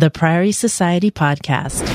[0.00, 1.86] the Priory Society podcast.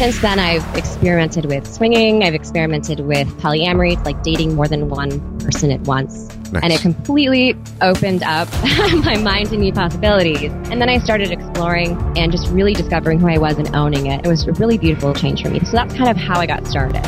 [0.00, 2.24] Since then, I've experimented with swinging.
[2.24, 6.26] I've experimented with polyamory, like dating more than one person at once.
[6.50, 6.62] Nice.
[6.62, 8.48] And it completely opened up
[9.04, 10.50] my mind to new possibilities.
[10.70, 14.24] And then I started exploring and just really discovering who I was and owning it.
[14.24, 15.60] It was a really beautiful change for me.
[15.60, 17.04] So that's kind of how I got started.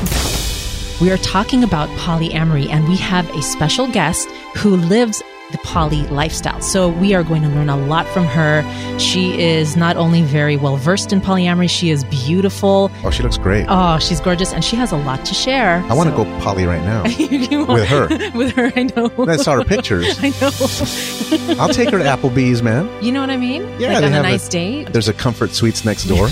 [1.00, 5.20] We are talking about polyamory, and we have a special guest who lives
[5.52, 6.60] the poly lifestyle.
[6.60, 8.62] So we are going to learn a lot from her.
[8.98, 12.90] She is not only very well versed in polyamory, she is beautiful.
[13.04, 13.66] Oh, she looks great.
[13.68, 15.78] Oh, she's gorgeous, and she has a lot to share.
[15.88, 17.02] I want to go poly right now.
[17.72, 18.08] With her.
[18.34, 19.10] with her, I know.
[19.26, 20.18] I saw her pictures.
[20.22, 21.60] I know.
[21.62, 22.88] I'll take her to Applebee's, man.
[23.02, 23.62] You know what I mean?
[23.78, 24.92] Yeah, like on a nice a- date.
[24.92, 26.28] There's a comfort suites next door.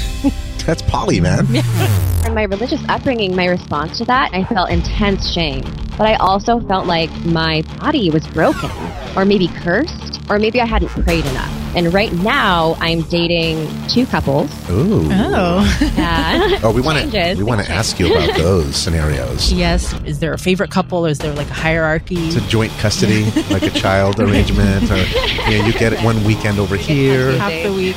[0.67, 1.47] That's poly, man.
[2.25, 5.63] And my religious upbringing, my response to that, I felt intense shame.
[5.97, 8.71] But I also felt like my body was broken,
[9.17, 11.51] or maybe cursed, or maybe I hadn't prayed enough.
[11.77, 14.51] And right now, I'm dating two couples.
[14.71, 15.09] Ooh.
[15.11, 15.79] Oh.
[15.99, 19.53] Uh, Oh, we want to we want to ask you about those scenarios.
[19.53, 19.93] yes.
[20.05, 21.07] Is there a favorite couple?
[21.07, 22.27] Or is there like a hierarchy?
[22.29, 26.23] It's a joint custody, like a child arrangement, or you, know, you get it one
[26.25, 27.33] weekend over here.
[27.39, 27.97] Half the week.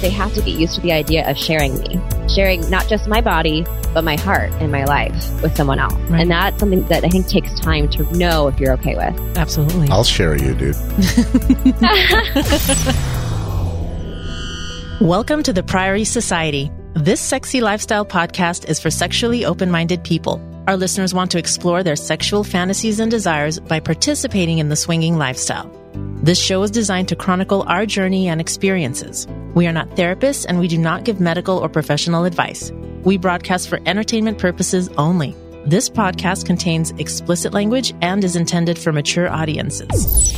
[0.00, 2.00] They have to get used to the idea of sharing me,
[2.34, 5.94] sharing not just my body, but my heart and my life with someone else.
[5.94, 6.22] Right.
[6.22, 9.38] And that's something that I think takes time to know if you're okay with.
[9.38, 9.88] Absolutely.
[9.88, 10.74] I'll share you, dude.
[15.00, 16.70] Welcome to the Priory Society.
[16.94, 20.40] This sexy lifestyle podcast is for sexually open minded people.
[20.66, 25.18] Our listeners want to explore their sexual fantasies and desires by participating in the swinging
[25.18, 25.70] lifestyle.
[25.94, 29.26] This show is designed to chronicle our journey and experiences.
[29.54, 32.72] We are not therapists and we do not give medical or professional advice.
[33.04, 35.36] We broadcast for entertainment purposes only.
[35.66, 40.32] This podcast contains explicit language and is intended for mature audiences.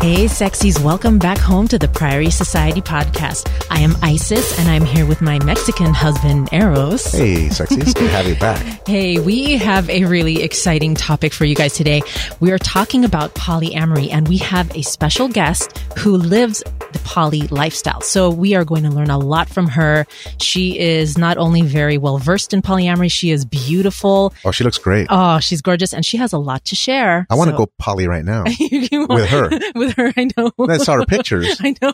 [0.00, 3.46] Hey, sexies, welcome back home to the Priory Society podcast.
[3.70, 7.12] I am Isis and I'm here with my Mexican husband, Eros.
[7.12, 8.78] Hey, sexies, good to have you back.
[8.90, 12.02] Hey, we have a really exciting topic for you guys today.
[12.40, 16.60] We are talking about polyamory and we have a special guest who lives
[16.92, 18.00] the poly lifestyle.
[18.00, 20.06] So we are going to learn a lot from her.
[20.40, 24.34] She is not only very well versed in polyamory, she is beautiful.
[24.44, 25.06] Oh, she looks great.
[25.08, 27.28] Oh, she's gorgeous and she has a lot to share.
[27.30, 28.42] I want to So- go poly right now.
[28.90, 29.50] With her.
[29.76, 30.50] with her, I know.
[30.68, 31.58] I saw her pictures.
[31.62, 31.92] I know.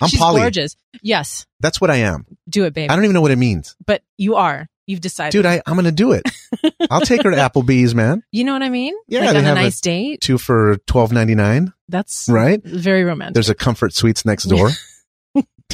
[0.00, 0.40] I'm She's poly.
[0.40, 0.76] gorgeous.
[1.02, 2.26] Yes, That's what I am.
[2.48, 2.90] do it, babe.
[2.90, 3.76] I don't even know what it means.
[3.84, 4.68] but you are.
[4.88, 5.32] You've decided.
[5.32, 6.22] Dude, I, I'm going to do it.
[6.90, 8.22] I'll take her to Applebee's, man.
[8.30, 8.94] you know what I mean?
[9.08, 10.20] Yeah, like they on a have a- nice date.
[10.20, 12.62] Two for twelve ninety nine, That's right?
[12.64, 13.34] very romantic.
[13.34, 14.70] There's a comfort suites next door.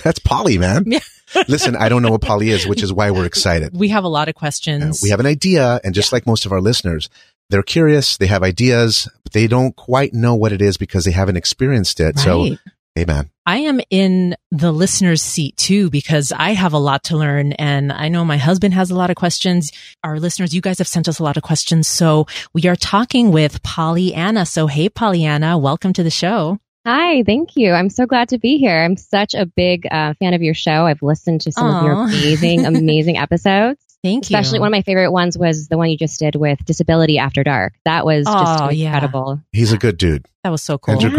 [0.03, 0.85] That's poly, man.
[0.87, 1.01] Yeah.
[1.49, 3.77] Listen, I don't know what poly is, which is why we're excited.
[3.77, 5.01] we have a lot of Uh, questions.
[5.03, 7.09] we have an idea, and just like most of our listeners,
[7.51, 11.11] they're curious, they have ideas, but they don't quite know what it is because they
[11.13, 12.19] haven't experienced it.
[12.19, 12.59] So, Right.
[12.95, 17.17] hey, man, I am in the listener's seat too because I have a lot to
[17.17, 19.71] learn and I know my husband has a lot of questions.
[20.05, 21.89] Our listeners, you guys have sent us a lot of questions.
[21.89, 24.47] So we are talking with PolyAnna.
[24.47, 26.59] So hey, PolyAnna, welcome to the show.
[26.87, 27.73] Hi, thank you.
[27.73, 28.77] I'm so glad to be here.
[28.83, 30.87] I'm such a big uh, fan of your show.
[30.87, 33.79] I've listened to some of your amazing, amazing episodes.
[34.03, 34.37] Thank you.
[34.37, 37.45] Especially one of my favorite ones was the one you just did with Disability After
[37.45, 37.75] Dark.
[37.85, 38.87] That was just Oh, yeah.
[38.87, 39.41] incredible.
[39.53, 40.27] he's a good dude.
[40.43, 40.95] that was so cool.
[41.01, 41.17] Andrew Yeah.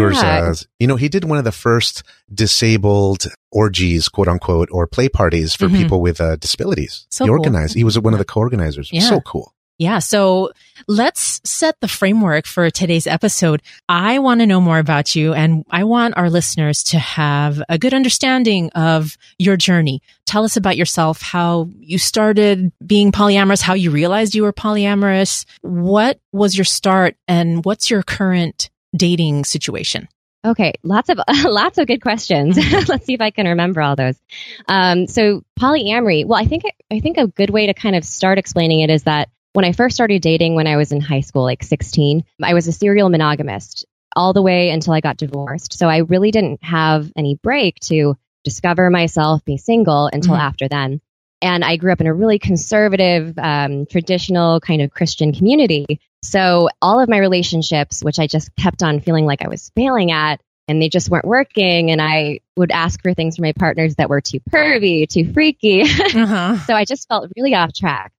[0.50, 2.02] Gurza, you know, he did one of the first
[2.32, 5.76] disabled orgies, quote unquote, or play parties for Mhm.
[5.78, 7.06] people with uh, disabilities.
[7.10, 7.38] So he cool.
[7.38, 7.74] organized.
[7.74, 8.90] He was one of the co-organizers.
[8.92, 9.00] Yeah.
[9.08, 9.53] So cool.
[9.78, 9.98] Yeah.
[9.98, 10.52] So
[10.86, 13.60] let's set the framework for today's episode.
[13.88, 17.76] I want to know more about you and I want our listeners to have a
[17.76, 20.00] good understanding of your journey.
[20.26, 25.44] Tell us about yourself, how you started being polyamorous, how you realized you were polyamorous.
[25.62, 30.08] What was your start and what's your current dating situation?
[30.44, 32.56] Okay, lots of lots of good questions.
[32.88, 34.20] Let's see if I can remember all those.
[34.68, 36.26] Um, so polyamory.
[36.26, 39.04] Well, I think I think a good way to kind of start explaining it is
[39.04, 42.54] that when I first started dating when I was in high school, like 16, I
[42.54, 45.78] was a serial monogamist all the way until I got divorced.
[45.78, 50.40] So I really didn't have any break to discover myself, be single until Mhm.
[50.40, 51.00] after then.
[51.40, 55.86] And I grew up in a really conservative, um, traditional kind of Christian community.
[56.22, 60.10] So all of my relationships, which I just kept on feeling like I was failing
[60.10, 63.96] at, and they just weren't working, and I would ask for things from my partners
[63.96, 65.82] that were too pervy, too freaky.
[66.14, 66.56] Uh-huh.
[66.66, 68.12] so I just felt really off track.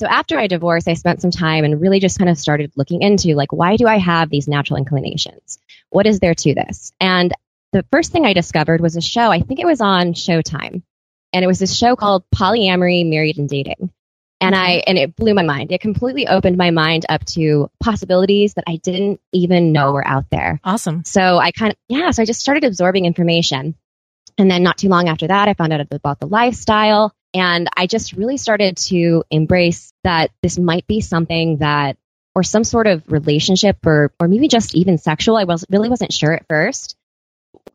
[0.00, 3.02] So after I divorced, I spent some time and really just kind of started looking
[3.02, 5.58] into like, why do I have these natural inclinations?
[5.90, 6.94] What is there to this?
[6.98, 7.34] And
[7.72, 10.80] the first thing I discovered was a show, I think it was on Showtime.
[11.34, 13.92] And it was this show called Polyamory, Married and Dating.
[14.40, 14.84] And I, mm-hmm.
[14.86, 15.70] and it blew my mind.
[15.70, 20.30] It completely opened my mind up to possibilities that I didn't even know were out
[20.30, 20.62] there.
[20.64, 21.04] Awesome.
[21.04, 23.74] So I kind of, yeah, so I just started absorbing information.
[24.38, 27.14] And then not too long after that, I found out about the lifestyle.
[27.34, 31.96] And I just really started to embrace that this might be something that,
[32.34, 35.36] or some sort of relationship or, or maybe just even sexual.
[35.36, 36.96] I was really wasn't sure at first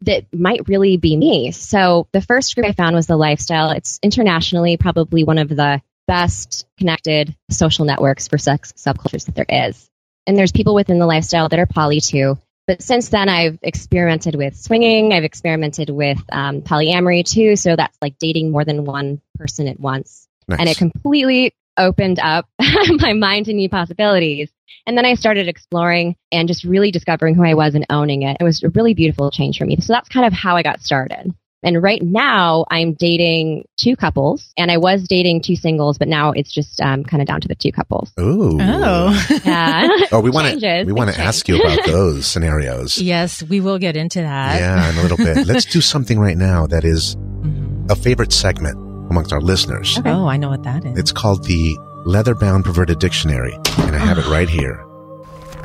[0.01, 1.51] that might really be me.
[1.51, 3.71] So the first group I found was the lifestyle.
[3.71, 9.45] It's internationally probably one of the best connected social networks for sex subcultures that there
[9.49, 9.89] is.
[10.27, 12.37] And there's people within the lifestyle that are poly too.
[12.67, 15.13] But since then, I've experimented with swinging.
[15.13, 17.56] I've experimented with um, polyamory too.
[17.56, 20.27] So that's like dating more than one person at once.
[20.47, 20.59] Nice.
[20.59, 24.50] And it completely opened up my mind to new possibilities.
[24.88, 28.38] And then I started exploring and just really discovering who I was and owning it.
[28.39, 29.77] It was a really beautiful change for me.
[29.79, 31.33] So that's kind of how I got started.
[31.65, 36.31] And right now I'm dating two couples and I was dating two singles, but now
[36.31, 38.13] it's just um, kind of down to the two couples.
[38.19, 38.57] Ooh.
[38.62, 39.12] Oh.
[39.45, 39.88] Yeah.
[40.12, 42.97] Oh, we want to we want to ask you about those scenarios.
[43.00, 44.59] yes, we will get into that.
[44.59, 45.45] Yeah, in a little bit.
[45.47, 47.89] Let's do something right now that is Mhm.
[47.91, 48.77] a favorite segment
[49.09, 49.97] amongst our listeners.
[50.00, 50.09] Okay.
[50.12, 50.97] Oh, I know what that is.
[50.97, 51.75] It's called the
[52.06, 54.83] Leather Bound Perverted Dictionary, and I have it right here.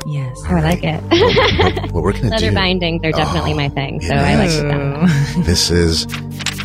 [0.05, 0.41] Yes.
[0.49, 1.01] Oh, I like it.
[1.01, 2.55] What, what we're going to Leather do?
[2.55, 4.01] bindings are definitely Oh, my thing.
[4.01, 5.43] So it I like them.
[5.43, 6.05] This is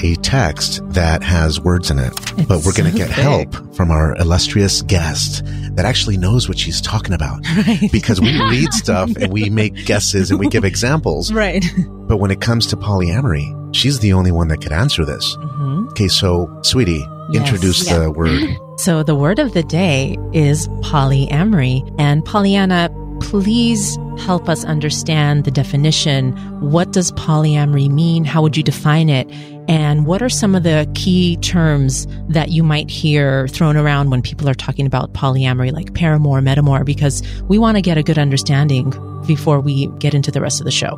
[0.02, 2.12] a text that has words in it,
[2.48, 3.16] but we're going to so get big.
[3.18, 5.42] help from our illustrious guest
[5.76, 7.40] that actually knows what she's talking about.
[7.66, 7.90] Right.
[7.90, 11.64] Because we read stuff and we make guesses and we give examples, right.
[12.08, 15.34] but when it comes to polyamory, she's the only one that could answer this.
[15.40, 17.42] hmm Okay, so sweetie, Yes.
[17.48, 17.98] introduce Yeah.
[18.00, 18.42] the word.
[18.78, 21.94] So the word of the day is polyamory.
[21.98, 22.90] And PolyAnna,
[23.26, 26.32] please help us understand the definition.
[26.60, 28.24] What does polyamory mean?
[28.24, 29.28] How would you define it?
[29.68, 34.22] And what are some of the key terms that you might hear thrown around when
[34.22, 36.84] people are talking about polyamory, like paramour, metamour?
[36.84, 38.94] Because we want to get a good understanding
[39.26, 40.96] before we get into the rest of the show.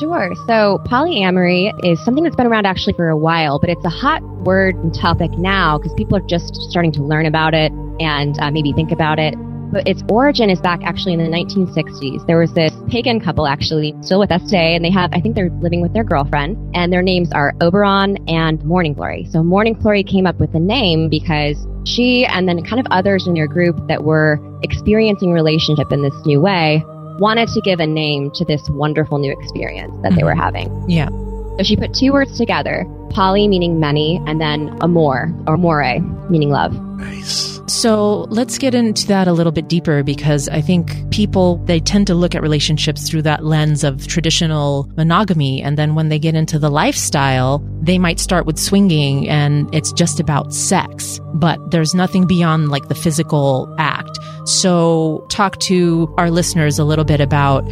[0.00, 0.34] Sure.
[0.46, 4.22] So polyamory is something that's been around actually for a while, but it's a hot
[4.44, 7.70] word and topic now because people are just starting to learn about it
[8.00, 9.34] and uh, maybe think about it.
[9.76, 12.26] But its origin is back actually in the 1960s.
[12.26, 15.34] There was this pagan couple actually still with us today, and they have, I think
[15.34, 19.26] they're living with their girlfriend, and their names are Oberon and Morning Glory.
[19.30, 23.26] So Morning Glory came up with the name because she and then kind of others
[23.26, 26.82] in their group that were experiencing relationship in this new way
[27.18, 30.24] wanted to give a name to this wonderful new experience that they mm-hmm.
[30.24, 30.88] were having.
[30.88, 31.10] Yeah.
[31.58, 35.84] So she put two words together, poly meaning many, and then amor or more
[36.30, 36.72] meaning love.
[36.96, 37.55] Nice.
[37.68, 42.06] So let's get into that a little bit deeper because I think people, they tend
[42.06, 45.62] to look at relationships through that lens of traditional monogamy.
[45.62, 49.92] And then when they get into the lifestyle, they might start with swinging and it's
[49.92, 54.16] just about sex, but there's nothing beyond like the physical act.
[54.44, 57.68] So talk to our listeners a little bit about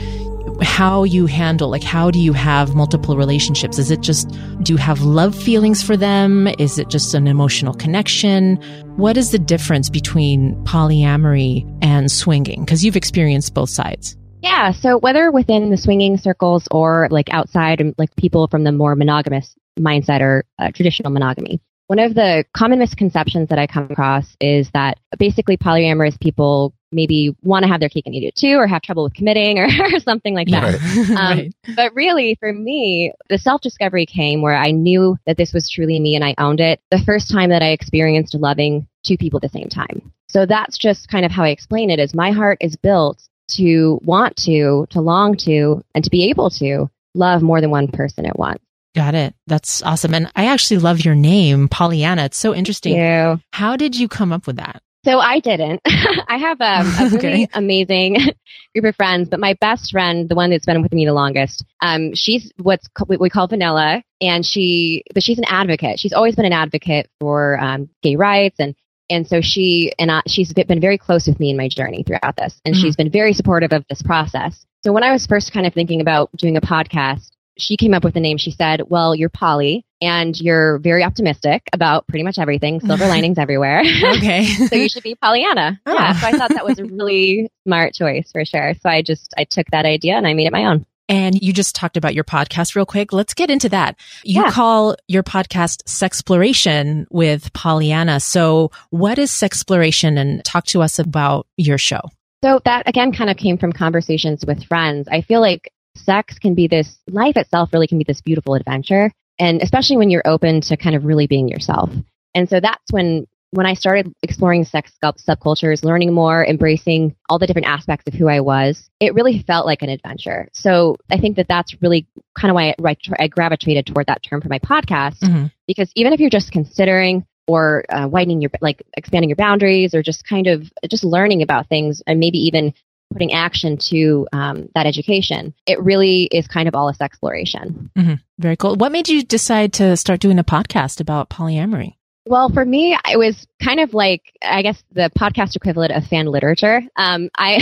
[0.63, 3.79] how you handle like how do you have multiple relationships?
[3.79, 4.29] Is it just
[4.63, 6.47] do you have love feelings for them?
[6.59, 8.57] Is it just an emotional connection?
[8.97, 12.65] What is the difference between polyamory and swinging?
[12.65, 14.17] Because you've experienced both sides.
[14.43, 18.73] Yeah, so whether within the swinging circles or like outside, and, like people from the
[18.73, 23.89] more monogamous mindset or uh, traditional monogamy, one of the common misconceptions that I come
[23.91, 28.35] across is that basically polyamorous people maybe want to have their cake and eat it
[28.37, 30.75] too, or have trouble with committing, or, or something like that.
[31.15, 31.55] Um, right.
[31.77, 36.01] But really, for me, the self discovery came where I knew that this was truly
[36.01, 39.43] me and I owned it the first time that I experienced loving two people at
[39.43, 40.13] the same time.
[40.29, 44.01] So that's just kind of how I explain it is my heart is built to
[44.03, 48.27] want to, to long to, and to be able to love more than one person
[48.27, 48.59] at once.
[48.97, 53.41] got it that's awesome and i actually love your name PolyAnna it's so interesting You.
[53.53, 55.81] how did you come up with that So I didn't.
[55.87, 57.49] I have um, a really Okay.
[57.55, 58.15] amazing
[58.75, 61.65] group of friends, but my best friend, the one that's been with me the longest,
[61.83, 65.99] um, she's what's what we call vanilla, and she, but she's an advocate.
[66.01, 68.75] She's always been an advocate for um, gay rights, and
[69.11, 72.37] and so she and I, she's been very close with me in my journey throughout
[72.37, 72.81] this, and Mhm.
[72.81, 74.65] she's been very supportive of this process.
[74.83, 78.05] So when I was first kind of thinking about doing a podcast, she came up
[78.05, 78.37] with the name.
[78.39, 82.81] She said, "Well, you're Polly and you're very optimistic about pretty much everything.
[82.87, 83.81] Silver linings everywhere."
[84.17, 85.79] okay so you should be PolyAnna.
[85.87, 85.95] Oh.
[85.95, 86.13] Yeah.
[86.15, 88.75] So I thought that was a really smart choice for sure.
[88.81, 90.85] So I just I took that idea and I made it my own.
[91.07, 93.13] And you just talked about your podcast real quick.
[93.13, 93.97] Let's get into that.
[94.25, 94.51] You Yeah.
[94.51, 98.23] call your podcast Sexploration with PolyAnna.
[98.23, 102.01] So what is Sexploration and talk to us about your show?
[102.43, 105.09] So that again kind of came from conversations with friends.
[105.11, 109.11] I feel like sex can be this life itself really can be this beautiful adventure.
[109.39, 111.91] And especially when you're open to kind of really being yourself.
[112.35, 117.47] And so that's when when I started exploring sex subcultures, learning more, embracing all the
[117.47, 120.49] different aspects of who I was, it really felt like an adventure.
[120.53, 124.41] So I think that that's really kind of why I, I gravitated toward that term
[124.41, 125.47] for my podcast, mm-hmm.
[125.69, 130.03] because even if you're just considering or uh, widening your like expanding your boundaries or
[130.03, 132.73] just kind of just learning about things and maybe even
[133.13, 138.15] putting action to um, that education it really is kind of all a exploration mm-hmm.
[138.39, 141.95] very cool what made you decide to start doing a podcast about polyamory
[142.27, 146.27] well, for me, it was kind of like I guess the podcast equivalent of fan
[146.27, 146.81] literature.
[146.97, 147.59] Um, I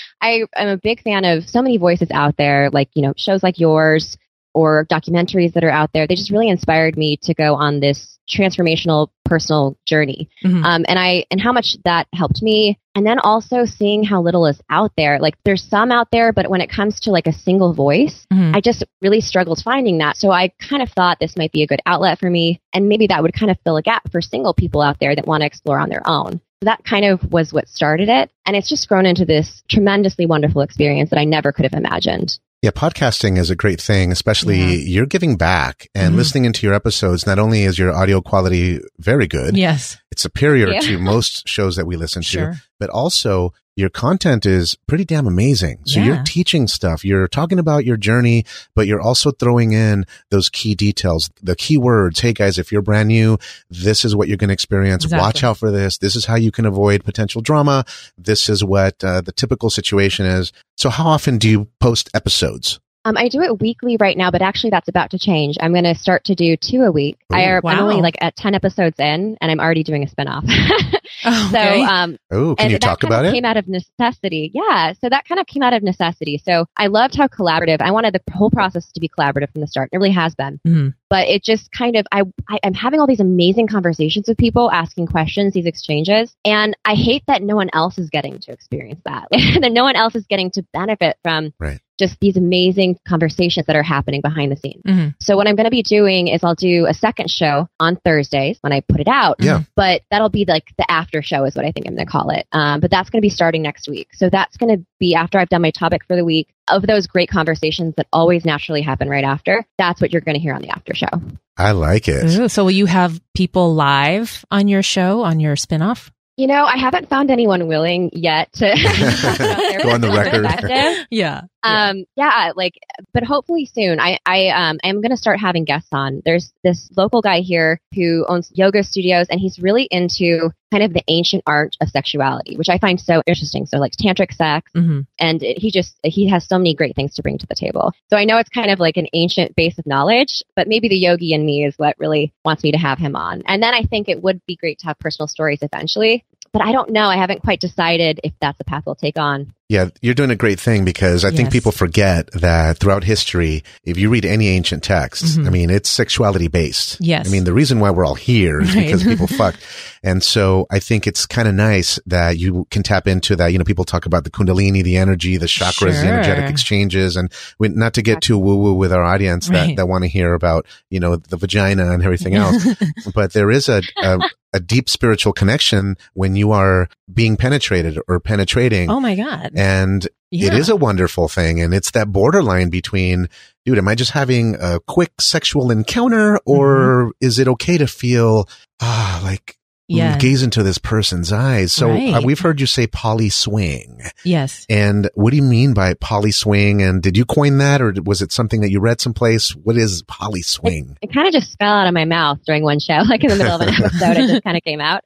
[0.20, 3.42] I am a big fan of so many voices out there, like you know shows
[3.42, 4.18] like yours
[4.54, 6.06] or documentaries that are out there.
[6.06, 10.28] They just really inspired me to go on this transformational personal journey.
[10.44, 10.64] Mm-hmm.
[10.64, 12.78] Um, and I, and how much that helped me.
[12.94, 15.18] And then also seeing how little is out there.
[15.18, 18.54] Like there's some out there, but when it comes to like a single voice, mm-hmm.
[18.54, 20.16] I just really struggled finding that.
[20.16, 22.60] So I kind of thought this might be a good outlet for me.
[22.74, 25.26] And maybe that would kind of fill a gap for single people out there that
[25.26, 26.40] want to explore on their own.
[26.62, 28.30] So that kind of was what started it.
[28.46, 32.38] And it's just grown into this tremendously wonderful experience that I never could have imagined.
[32.62, 34.66] Yeah, podcasting is a great thing, especially yeah.
[34.66, 36.16] you're giving back and mm-hmm.
[36.18, 37.26] listening into your episodes.
[37.26, 39.56] Not only is your audio quality very good.
[39.56, 39.98] Yes.
[40.12, 40.78] It's superior yeah.
[40.78, 42.28] to most shows that we listen to.
[42.28, 42.54] sure.
[42.82, 45.78] To, but also your content is pretty damn amazing.
[45.86, 46.06] So yeah.
[46.06, 47.04] you're teaching stuff.
[47.04, 51.78] You're talking about your journey, but you're also throwing in those key details, the key
[51.78, 52.20] words.
[52.20, 53.38] Hey guys, if you're brand new,
[53.70, 55.04] this is what you're going to experience.
[55.04, 55.24] Exactly.
[55.24, 55.98] Watch out for this.
[55.98, 57.84] This is how you can avoid potential drama.
[58.18, 60.52] This is what uh, the typical situation is.
[60.76, 62.78] So how often do you post episodes?
[63.04, 65.56] Um, I do it weekly right now, but actually that's about to change.
[65.60, 67.16] I'm going to start to do two a week.
[67.32, 67.72] Ooh, I are, wow.
[67.72, 70.48] I'm only like at 10 episodes in and I'm already doing a spinoff.
[71.24, 71.80] oh, okay.
[71.80, 73.32] So, um, Ooh, can you talk about it?
[73.32, 74.50] came out of necessity.
[74.54, 74.92] Yeah.
[74.94, 76.40] So that kind of came out of necessity.
[76.44, 79.66] So I loved how collaborative, I wanted the whole process to be collaborative from the
[79.66, 79.90] start.
[79.92, 80.60] It really has been.
[80.66, 80.88] Mm-hmm.
[81.10, 84.70] But it just kind of, I, I, I'm having all these amazing conversations with people
[84.70, 86.34] asking questions, these exchanges.
[86.44, 89.28] And I hate that no one else is getting to experience that.
[89.30, 93.76] that no one else is getting to benefit from right just these amazing conversations that
[93.76, 94.82] are happening behind the scenes.
[94.86, 95.08] Mm-hmm.
[95.20, 98.58] So what I'm going to be doing is I'll do a second show on Thursdays
[98.60, 99.36] when I put it out.
[99.40, 99.62] Yeah.
[99.76, 102.30] But that'll be like the after show is what I think I'm going to call
[102.30, 102.46] it.
[102.52, 104.08] Um, but that's going to be starting next week.
[104.14, 107.06] So that's going to be after I've done my topic for the week of those
[107.06, 109.64] great conversations that always naturally happen right after.
[109.78, 111.08] That's what you're going to hear on the after show.
[111.56, 112.24] I like it.
[112.38, 116.10] Ooh, so will you have people live on your show on your spinoff?
[116.36, 118.66] You know, I haven't found anyone willing yet to
[119.82, 121.06] go on the record.
[121.10, 121.42] yeah.
[121.62, 122.74] Um, yeah, like,
[123.12, 124.00] but hopefully soon.
[124.00, 126.22] I, I, um, I'm going to start having guests on.
[126.24, 130.92] There's this local guy here who owns yoga studios and he's really into kind of
[130.92, 133.66] the ancient art of sexuality, which I find so interesting.
[133.66, 135.00] So like tantric sex mm-hmm.
[135.20, 137.92] and it, he just, he has so many great things to bring to the table.
[138.08, 140.96] So I know it's kind of like an ancient base of knowledge, but maybe the
[140.96, 143.42] yogi in me is what really wants me to have him on.
[143.46, 146.72] And then I think it would be great to have personal stories eventually but I
[146.72, 147.06] don't know.
[147.06, 149.54] I haven't quite decided if that's a path we'll take on.
[149.72, 151.36] Yeah, you're doing a great thing because I yes.
[151.38, 155.46] think people forget that throughout history, if you read any ancient text, mm-hmm.
[155.46, 156.98] I mean, it's sexuality based.
[157.00, 157.26] Yes.
[157.26, 158.84] I mean, the reason why we're all here is right.
[158.84, 159.66] because people fucked.
[160.02, 163.46] And so I think it's kind of nice that you can tap into that.
[163.46, 165.92] You know, people talk about the kundalini, the energy, the chakras, sure.
[165.92, 169.68] the energetic exchanges, and we, not to get too woo woo with our audience that,
[169.68, 169.76] right.
[169.78, 172.62] that want to hear about, you know, the vagina and everything else.
[173.14, 174.18] but there is a, a
[174.52, 178.90] a deep spiritual connection when you are being penetrated or penetrating.
[178.90, 179.52] Oh my God.
[179.54, 180.48] And yeah.
[180.48, 181.60] it is a wonderful thing.
[181.60, 183.28] And it's that borderline between,
[183.64, 187.10] dude, am I just having a quick sexual encounter or mm-hmm.
[187.20, 188.48] is it okay to feel,
[188.80, 189.56] ah, like
[189.96, 190.18] yeah.
[190.18, 191.72] gaze into this person's eyes.
[191.72, 192.14] So uh, right.
[192.14, 194.00] uh, we've heard you say poly swing.
[194.24, 194.66] Yes.
[194.68, 196.82] And what do you mean by poly swing?
[196.82, 199.50] And did you coin that or was it something that you read someplace?
[199.50, 200.96] What is poly swing?
[201.02, 203.30] It, it kind of just fell out of my mouth during one show, like in
[203.30, 204.16] the middle of an episode.
[204.16, 205.02] it just kind of came out.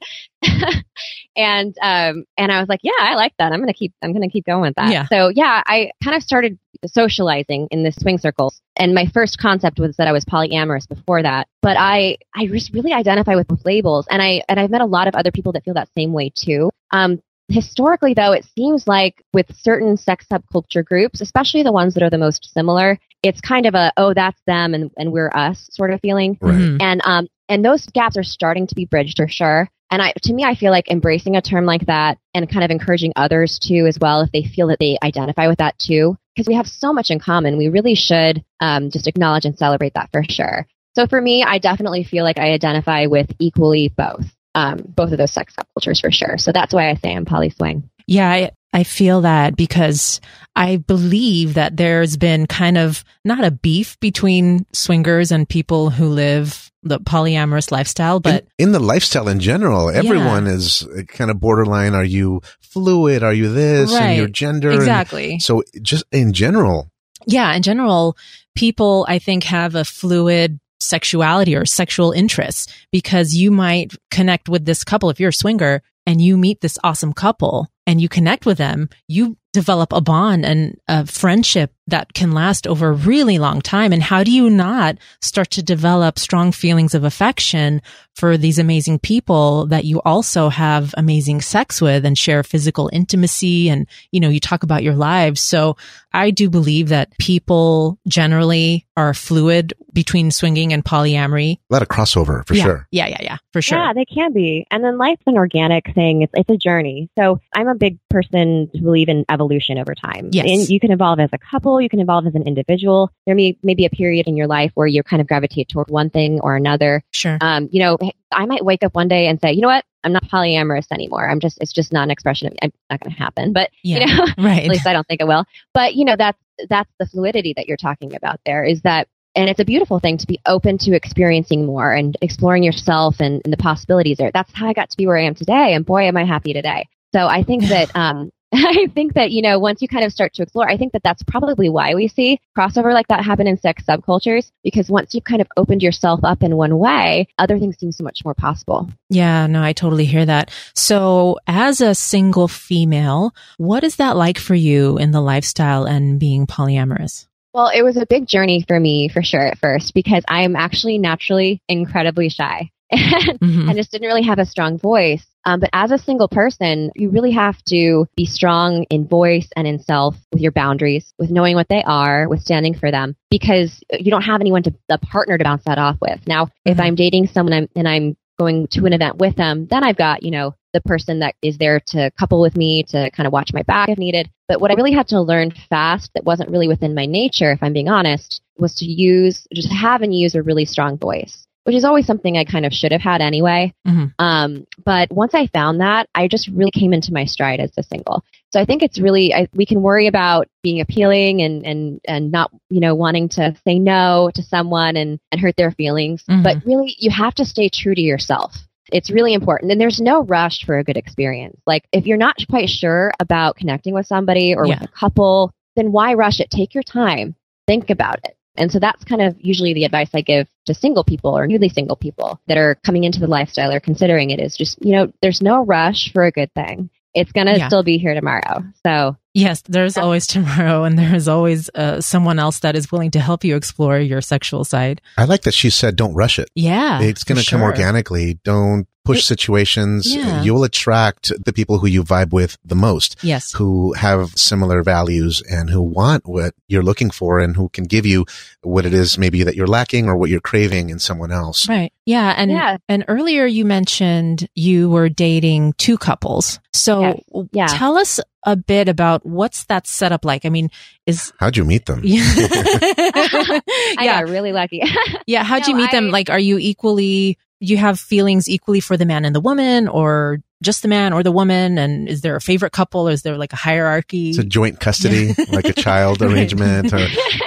[1.37, 3.53] and um and I was like, yeah, I like that.
[3.53, 4.91] I'm gonna keep I'm gonna keep going with that.
[4.91, 5.07] Yeah.
[5.07, 9.79] So yeah, I kind of started socializing in the swing circles, and my first concept
[9.79, 11.49] was that I was polyamorous before that.
[11.63, 14.87] But I I just really identify with both labels, and I and I've met a
[14.87, 16.71] lot of other people that feel that same way too.
[16.91, 22.03] Um, historically though it seems like with certain sex subculture groups especially the ones that
[22.03, 25.69] are the most similar it's kind of a oh that's them and, and we're us
[25.71, 26.55] sort of feeling right.
[26.55, 26.79] Mm-hmm.
[26.81, 30.33] and um and those gaps are starting to be bridged for sure and I, to
[30.33, 33.87] me, I feel like embracing a term like that and kind of encouraging others to
[33.87, 36.93] as well if they feel that they identify with that too, because we have so
[36.93, 37.57] much in common.
[37.57, 40.67] We really should um, just acknowledge and celebrate that for sure.
[40.97, 45.19] So for me, I definitely feel like I identify with equally both, um, both of
[45.19, 46.37] those sex cultures for sure.
[46.39, 47.89] So that's why I say I'm poly swing.
[48.09, 50.21] Yeah, I, I feel that because
[50.57, 56.09] I believe that there's been kind of not a beef between swingers and people who
[56.09, 60.53] live the polyamorous lifestyle, but in, in the lifestyle in general, everyone yeah.
[60.53, 61.95] is uh, kind of borderline.
[61.95, 63.23] Are you fluid?
[63.23, 64.03] Are you this right.
[64.03, 64.71] and your gender?
[64.71, 65.33] Exactly.
[65.33, 66.91] And so just in general.
[67.27, 67.53] Yeah.
[67.55, 68.17] In general,
[68.55, 74.65] people, I think, have a fluid sexuality or sexual interests because you might connect with
[74.65, 75.11] this couple.
[75.11, 78.89] If you're a swinger and you meet this awesome couple and you connect with them,
[79.09, 83.91] you develop a bond and a friendship that can last over a really long time.
[83.91, 87.81] And how do you not start to develop strong feelings of affection
[88.15, 93.71] for these amazing people that you also have amazing sex with and share physical intimacy?
[93.71, 95.41] And, you know, you talk about your lives.
[95.41, 95.77] So
[96.13, 101.59] I do believe that people generally are fluid between swinging and polyamory.
[101.71, 102.63] A lot of crossover for yeah.
[102.65, 102.89] sure.
[102.91, 103.79] Yeah, yeah, yeah, for sure.
[103.79, 104.67] Yeah, they can be.
[104.71, 106.23] And then life's an organic thing.
[106.23, 107.09] It's, it's a journey.
[107.19, 110.31] So I'm a big person to believe in evolution over time.
[110.33, 110.47] Yes.
[110.49, 113.11] And you can evolve as a couple, you can evolve as an individual.
[113.27, 115.89] There may, may be a period in your life where you kind of gravitate toward
[115.89, 117.03] one thing or another.
[117.13, 117.39] Sure.
[117.41, 117.99] Um, you know,
[118.33, 119.85] I might wake up one day and say, you know what?
[120.05, 121.29] I'm not polyamorous anymore.
[121.29, 123.99] I'm just, it's just not an expression of, I'm not going to happen, but yeah,
[123.99, 124.63] you know, right.
[124.63, 125.45] at least I don't think it will.
[125.75, 129.51] But you know, that's, that's the fluidity that you're talking about there is that and
[129.51, 133.53] it's a beautiful thing to be open to experiencing more and exploring yourself and, and,
[133.53, 134.31] the possibilities there.
[134.33, 135.75] That's how I got to be where I am today.
[135.75, 136.89] And boy, am I happy today.
[137.17, 140.35] So I think that, um, I think that, you know, once you kind of start
[140.35, 143.59] to explore, I think that that's probably why we see crossover like that happen in
[143.59, 147.79] sex subcultures, because once you've kind of opened yourself up in one way, other things
[147.79, 148.89] seem so much more possible.
[149.09, 150.51] Yeah, no, I totally hear that.
[150.75, 156.21] So as a single female, what is that like for you in the lifestyle and
[156.21, 157.27] being polyamorous?
[157.57, 160.57] Well, it was a big journey for me for sure at first because I am
[160.57, 162.71] actually naturally incredibly shy.
[162.91, 163.71] and mm-hmm.
[163.71, 165.25] I just didn't really have a strong voice.
[165.47, 169.67] Um, but as a single person, you really have to be strong in voice and
[169.67, 173.83] in self with your boundaries, with knowing what they are, with standing for them, because
[173.91, 176.21] you don't have anyone to a partner to bounce that off with.
[176.27, 176.73] Now, mm-hmm.
[176.73, 180.23] if I'm dating someone and I'm going to an event with them, then I've got,
[180.23, 183.53] you know, the person that is there to couple with me to kind of watch
[183.53, 184.31] my back if needed.
[184.47, 187.63] But what I really had to learn fast that wasn't really within my nature, if
[187.63, 191.75] I'm being honest, was to use, just have and use a really strong voice which
[191.75, 193.75] is always something I kind of should have had anyway.
[193.85, 194.07] Mm-hmm.
[194.21, 197.83] Um, but once I found that, I just really came into my stride as a
[197.83, 198.23] single.
[198.53, 202.31] So I think it's really I, we can worry about being appealing and and and
[202.31, 206.45] not you know wanting to say no to someone and and hurt their feelings, mm-hmm.
[206.45, 208.55] but really you have to stay true to yourself.
[208.93, 209.73] It's really important.
[209.73, 211.61] And there's no rush for a good experience.
[211.67, 214.81] Like if you're not quite sure about connecting with somebody or yeah.
[214.81, 216.51] with a couple, then why rush it?
[216.51, 217.35] Take your time.
[217.67, 218.37] Think about it.
[218.57, 221.69] And so that's kind of usually the advice I give to single people or newly
[221.69, 225.13] single people that are coming into the lifestyle or considering it is just, you know,
[225.21, 226.91] there's no rush for a good thing.
[227.13, 227.67] It's going to yeah.
[227.67, 228.63] still be here tomorrow.
[228.85, 233.11] So Yes, there's always tomorrow, and there is always uh, someone else that is willing
[233.11, 235.03] to help you explore your sexual side.
[235.19, 237.59] I like that she said, "Don't rush it." Yeah, it's going to sure.
[237.59, 238.41] come organically.
[238.45, 240.15] Don't push it, situations.
[240.15, 240.43] Yeah.
[240.43, 243.17] You will attract the people who you vibe with the most.
[243.23, 247.85] Yes, who have similar values and who want what you're looking for, and who can
[247.85, 248.27] give you
[248.63, 251.69] what it is maybe that you're lacking or what you're craving in someone else.
[251.69, 251.93] Right.
[252.05, 252.79] Yeah, and yeah.
[252.89, 256.61] and earlier you mentioned you were dating two couples.
[256.73, 257.49] So yes.
[257.53, 257.67] yeah.
[257.67, 260.45] tell us a bit about what's that setup like?
[260.45, 260.71] I mean,
[261.05, 262.01] is how'd you meet them?
[262.05, 264.83] Yeah, I got really lucky.
[265.27, 266.11] yeah, how'd no, you meet I, them?
[266.11, 267.39] Like, are you equally?
[267.67, 271.23] You have feelings equally for the man and the woman, or just the man or
[271.23, 271.79] the woman?
[271.79, 273.09] And is there a favorite couple?
[273.09, 274.31] Or is there like a hierarchy?
[274.31, 276.99] It's a joint custody, like a child arrangement, or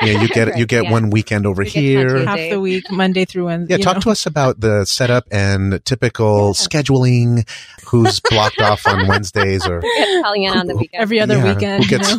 [0.01, 0.91] yeah, you get you get yeah.
[0.91, 3.77] one weekend over you here, half the week, Monday through Wednesday.
[3.77, 4.01] Yeah, talk know?
[4.01, 6.51] to us about the setup and typical yeah.
[6.53, 7.47] scheduling.
[7.85, 9.81] Who's blocked off on Wednesdays or
[10.21, 11.01] calling in on the weekend?
[11.01, 11.83] Every other yeah, weekend.
[11.85, 12.11] Who gets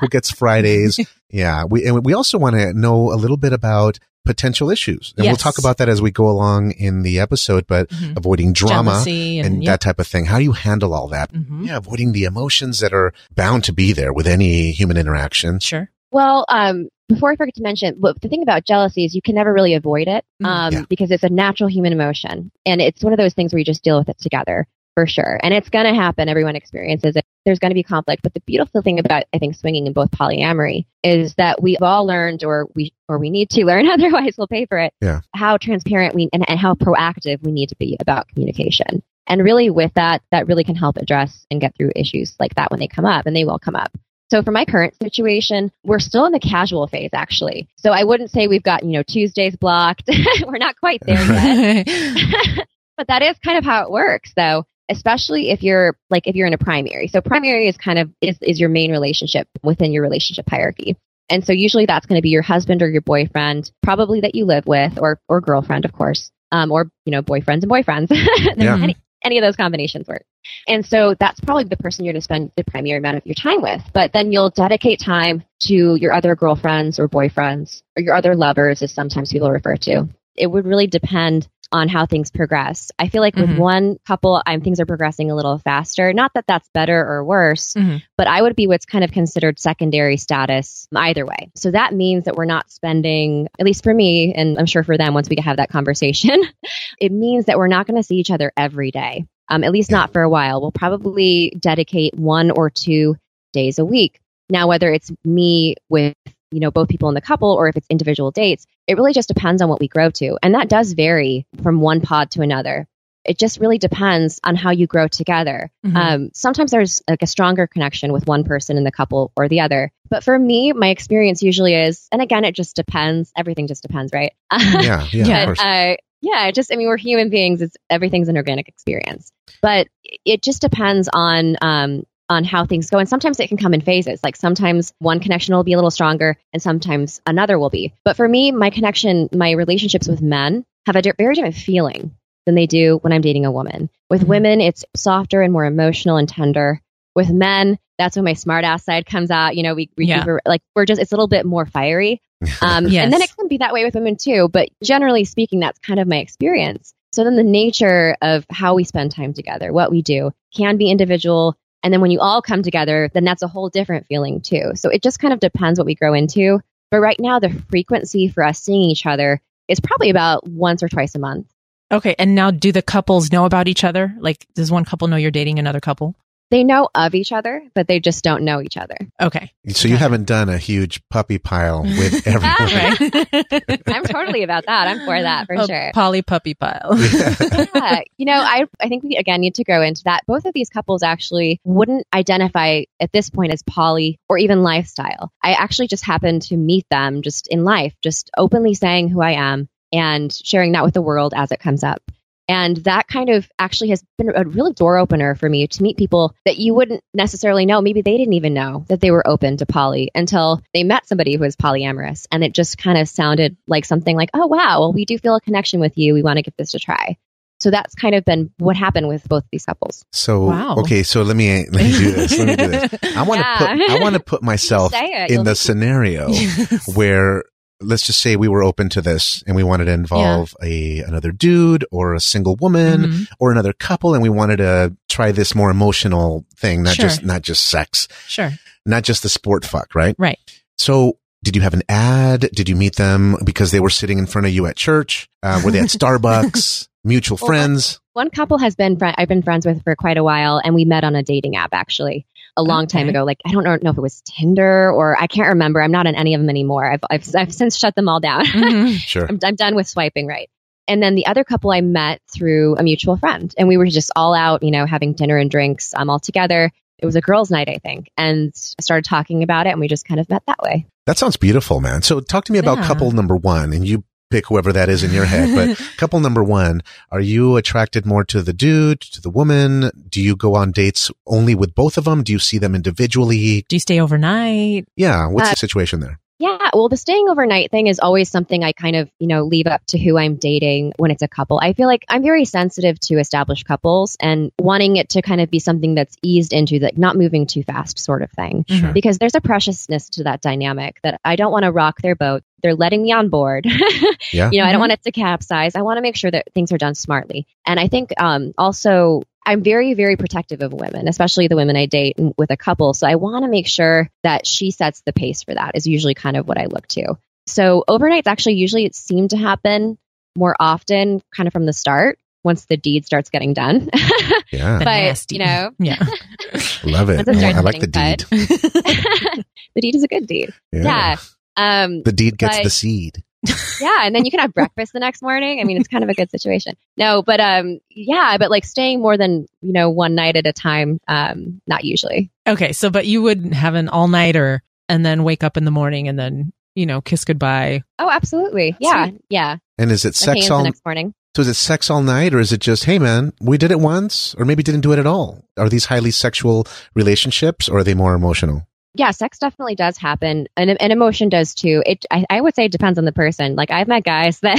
[0.00, 1.00] who gets Fridays?
[1.28, 5.14] Yeah, we and we also want to know a little bit about potential issues.
[5.16, 5.32] And yes.
[5.32, 8.16] we'll talk about that as we go along in the episode, but mm-hmm.
[8.16, 10.26] avoiding drama and, and that type of thing.
[10.26, 11.32] How do you handle all that?
[11.32, 11.64] Mm-hmm.
[11.64, 15.60] Yeah, avoiding the emotions that are bound to be there with any human interaction.
[15.60, 15.90] Sure.
[16.10, 19.34] Well, um, before I forget to mention, look, the thing about jealousy is you can
[19.34, 20.46] never really avoid it mm-hmm.
[20.46, 20.84] um, yeah.
[20.88, 22.50] because it's a natural human emotion.
[22.64, 25.38] And it's one of those things where you just deal with it together for sure.
[25.42, 26.28] And it's going to happen.
[26.28, 27.24] Everyone experiences it.
[27.44, 28.22] There's going to be conflict.
[28.22, 32.06] But the beautiful thing about, I think, swinging in both polyamory is that we've all
[32.06, 35.20] learned, or we, or we need to learn, otherwise we'll pay for it, yeah.
[35.34, 39.02] how transparent we, and, and how proactive we need to be about communication.
[39.28, 42.70] And really with that, that really can help address and get through issues like that
[42.70, 43.92] when they come up, and they will come up.
[44.30, 47.68] So for my current situation, we're still in the casual phase actually.
[47.76, 50.10] So I wouldn't say we've got, you know, Tuesdays blocked.
[50.46, 51.86] we're not quite there yet.
[52.96, 56.46] but that is kind of how it works though especially if you're like if you're
[56.46, 57.08] in a primary.
[57.08, 60.96] So primary is kind of is, is your main relationship within your relationship hierarchy.
[61.28, 64.44] And so usually that's going to be your husband or your boyfriend, probably that you
[64.44, 66.30] live with or or girlfriend, of course.
[66.52, 68.08] um, or, you know, boyfriends and boyfriends.
[68.56, 68.78] yeah.
[68.80, 70.24] any, any of those combinations work.
[70.68, 73.34] And so that's probably the person you're going to spend the primary amount of your
[73.34, 73.82] time with.
[73.92, 78.82] But then you'll dedicate time to your other girlfriends or boyfriends or your other lovers,
[78.82, 80.08] as sometimes people refer to.
[80.36, 82.90] It would really depend on how things progress.
[82.98, 83.52] I feel like mm-hmm.
[83.52, 86.12] with one couple, I'm, things are progressing a little faster.
[86.12, 87.98] Not that that's better or worse, mm-hmm.
[88.16, 91.50] but I would be what's kind of considered secondary status either way.
[91.54, 94.96] So that means that we're not spending, at least for me, and I'm sure for
[94.96, 96.42] them, once we have that conversation,
[97.00, 99.26] it means that we're not going to see each other every day.
[99.48, 100.60] Um, at least not for a while.
[100.60, 103.16] We'll probably dedicate one or two
[103.52, 104.20] days a week.
[104.48, 106.14] Now, whether it's me with
[106.50, 109.28] you know both people in the couple or if it's individual dates it really just
[109.28, 110.38] depends on what we grow to.
[110.42, 112.86] And that does vary from one pod to another.
[113.24, 115.70] It just really depends on how you grow together.
[115.84, 115.96] Mm-hmm.
[115.96, 119.60] um, sometimes there's like a stronger connection with one person in the couple or the
[119.60, 119.90] other.
[120.08, 123.32] But for me my experience usually is and again it just depends.
[123.36, 124.32] Everything just depends right?
[124.52, 127.60] Yeah yeah but, uh, yeah just i mean we're human beings.
[127.62, 129.32] It's everything's an organic experience.
[129.60, 129.88] But
[130.24, 132.98] it just depends on um, on how things go.
[132.98, 134.20] And sometimes it can come in phases.
[134.22, 137.94] Like sometimes one connection will be a little stronger and sometimes another will be.
[138.04, 142.54] But for me, my connection, my relationships with men have a very different feeling than
[142.54, 143.90] they do when I'm dating a woman.
[144.08, 144.30] With mm-hmm.
[144.30, 146.80] women, it's softer and more emotional and tender.
[147.14, 149.56] With men, that's when my smartass side comes out.
[149.56, 150.24] You know, we, we yeah.
[150.44, 152.20] like we're just it's a little bit more fiery.
[152.60, 153.02] Um, yes.
[153.02, 154.50] And then it can be that way with women too.
[154.52, 156.92] But generally speaking, that's kind of my experience.
[157.12, 160.90] So then the nature of how we spend time together, what we do, can be
[160.90, 164.72] individual, and then when you all come together, then that's a whole different feeling too.
[164.74, 166.58] So it just kind of depends what we grow into.
[166.90, 170.88] But right now, the frequency for us seeing each other is probably about once or
[170.88, 171.46] twice a month.
[171.92, 172.16] Okay.
[172.18, 174.12] And now do the couples know about each other?
[174.18, 176.16] Like, does one couple know you're dating another couple?
[176.50, 178.96] They know of each other, but they just don't know each other.
[179.20, 179.52] Okay.
[179.68, 183.80] So you haven't done a huge puppy pile with everyone.
[183.86, 184.88] I'm totally about that.
[184.88, 185.90] I'm for that for a sure.
[185.94, 186.96] Poly puppy pile.
[187.74, 188.02] yeah.
[188.16, 190.22] You know, I I think we again need to grow into that.
[190.26, 195.32] Both of these couples actually wouldn't identify at this point as poly or even lifestyle.
[195.42, 199.32] I actually just happened to meet them just in life, just openly saying who I
[199.32, 202.02] am and sharing that with the world as it comes up.
[202.48, 205.96] And that kind of actually has been a really door opener for me to meet
[205.96, 207.80] people that you wouldn't necessarily know.
[207.80, 211.34] Maybe they didn't even know that they were open to poly until they met somebody
[211.34, 212.26] who was polyamorous.
[212.30, 215.34] And it just kind of sounded like something like, oh, wow, well, we do feel
[215.34, 216.14] a connection with you.
[216.14, 217.16] We want to give this a try.
[217.58, 220.04] So that's kind of been what happened with both these couples.
[220.12, 220.76] So wow.
[220.80, 222.38] okay, so let me let me do this.
[222.38, 223.16] Let me do this.
[223.16, 223.58] I want to yeah.
[223.58, 226.94] put I want to put myself in the scenario yes.
[226.94, 227.44] where
[227.80, 230.68] let's just say we were open to this and we wanted to involve yeah.
[230.68, 233.22] a another dude or a single woman mm-hmm.
[233.38, 237.04] or another couple and we wanted to try this more emotional thing not sure.
[237.04, 238.08] just not just sex.
[238.26, 238.50] Sure.
[238.84, 240.14] Not just the sport fuck right?
[240.18, 240.38] Right.
[240.78, 242.50] So did you have an ad?
[242.52, 245.28] Did you meet them because they were sitting in front of you at church?
[245.42, 246.88] Uh, were they at starbucks?
[247.04, 248.00] Mutual well, friends?
[248.16, 250.86] one couple has been fr- i've been friends with for quite a while and we
[250.86, 252.98] met on a dating app actually a long okay.
[252.98, 253.24] time ago.
[253.24, 255.82] Like I don't know if it was Tinder or I can't remember.
[255.82, 256.90] I'm not on any of them anymore.
[256.90, 258.46] I've I've, I've since shut them all down.
[258.46, 258.92] Mm-hmm.
[258.96, 260.48] sure, I'm, I'm done with swiping right.
[260.88, 264.12] And then the other couple I met through a mutual friend, and we were just
[264.14, 266.70] all out, you know, having dinner and drinks um, all together.
[266.98, 269.88] It was a girls' night, I think, and I started talking about it, and we
[269.88, 270.86] just kind of met that way.
[271.06, 272.02] That sounds beautiful, man.
[272.02, 272.86] So talk to me about yeah.
[272.86, 274.04] couple number one, and you
[274.36, 275.48] pick whoever that is in your head.
[275.54, 279.90] But couple number one, are you attracted more to the dude, to the woman?
[280.10, 282.22] Do you go on dates only with both of them?
[282.22, 283.64] Do you see them individually?
[283.68, 284.86] Do you stay overnight?
[284.94, 285.26] Yeah.
[285.28, 286.20] What's uh, the situation there?
[286.38, 289.66] Yeah, well, the staying overnight thing is always something I kind of, you know, leave
[289.66, 291.58] up to who I'm dating when it's a couple.
[291.62, 295.50] I feel like I'm very sensitive to established couples and wanting it to kind of
[295.50, 298.66] be something that's eased into, like not moving too fast sort of thing.
[298.68, 298.92] Sure.
[298.92, 302.42] Because there's a preciousness to that dynamic that I don't want to rock their boat.
[302.62, 303.66] They're letting me on board.
[304.32, 304.50] yeah.
[304.52, 304.80] You know, I don't mm-hmm.
[304.80, 305.74] want it to capsize.
[305.74, 307.46] I want to make sure that things are done smartly.
[307.64, 311.86] And I think um, also I'm very, very protective of women, especially the women I
[311.86, 312.92] date with a couple.
[312.94, 316.14] So I want to make sure that she sets the pace for that, is usually
[316.14, 317.14] kind of what I look to.
[317.46, 319.98] So overnights actually usually it seem to happen
[320.36, 323.88] more often kind of from the start once the deed starts getting done.
[324.50, 324.80] yeah.
[324.82, 325.98] but, you know, yeah.
[326.84, 327.28] Love it.
[327.28, 328.20] I like the deed.
[328.30, 330.52] the deed is a good deed.
[330.72, 330.82] Yeah.
[330.82, 331.16] yeah.
[331.56, 333.22] Um, the deed gets but, the seed
[333.80, 335.60] yeah, and then you can have breakfast the next morning.
[335.60, 336.76] I mean, it's kind of a good situation.
[336.96, 340.52] No, but um, yeah, but like staying more than you know one night at a
[340.52, 342.30] time, um, not usually.
[342.46, 345.70] Okay, so but you would have an all nighter and then wake up in the
[345.70, 347.82] morning and then you know kiss goodbye.
[347.98, 348.76] Oh, absolutely.
[348.78, 349.24] Yeah, Sweet.
[349.28, 349.56] yeah.
[349.78, 351.14] And is it sex all next morning?
[351.36, 353.78] So is it sex all night, or is it just, hey man, we did it
[353.78, 355.44] once, or maybe didn't do it at all?
[355.58, 358.66] Are these highly sexual relationships, or are they more emotional?
[358.96, 361.82] Yeah, sex definitely does happen, and, and emotion does too.
[361.84, 363.54] It, I, I, would say, it depends on the person.
[363.54, 364.58] Like I've met guys that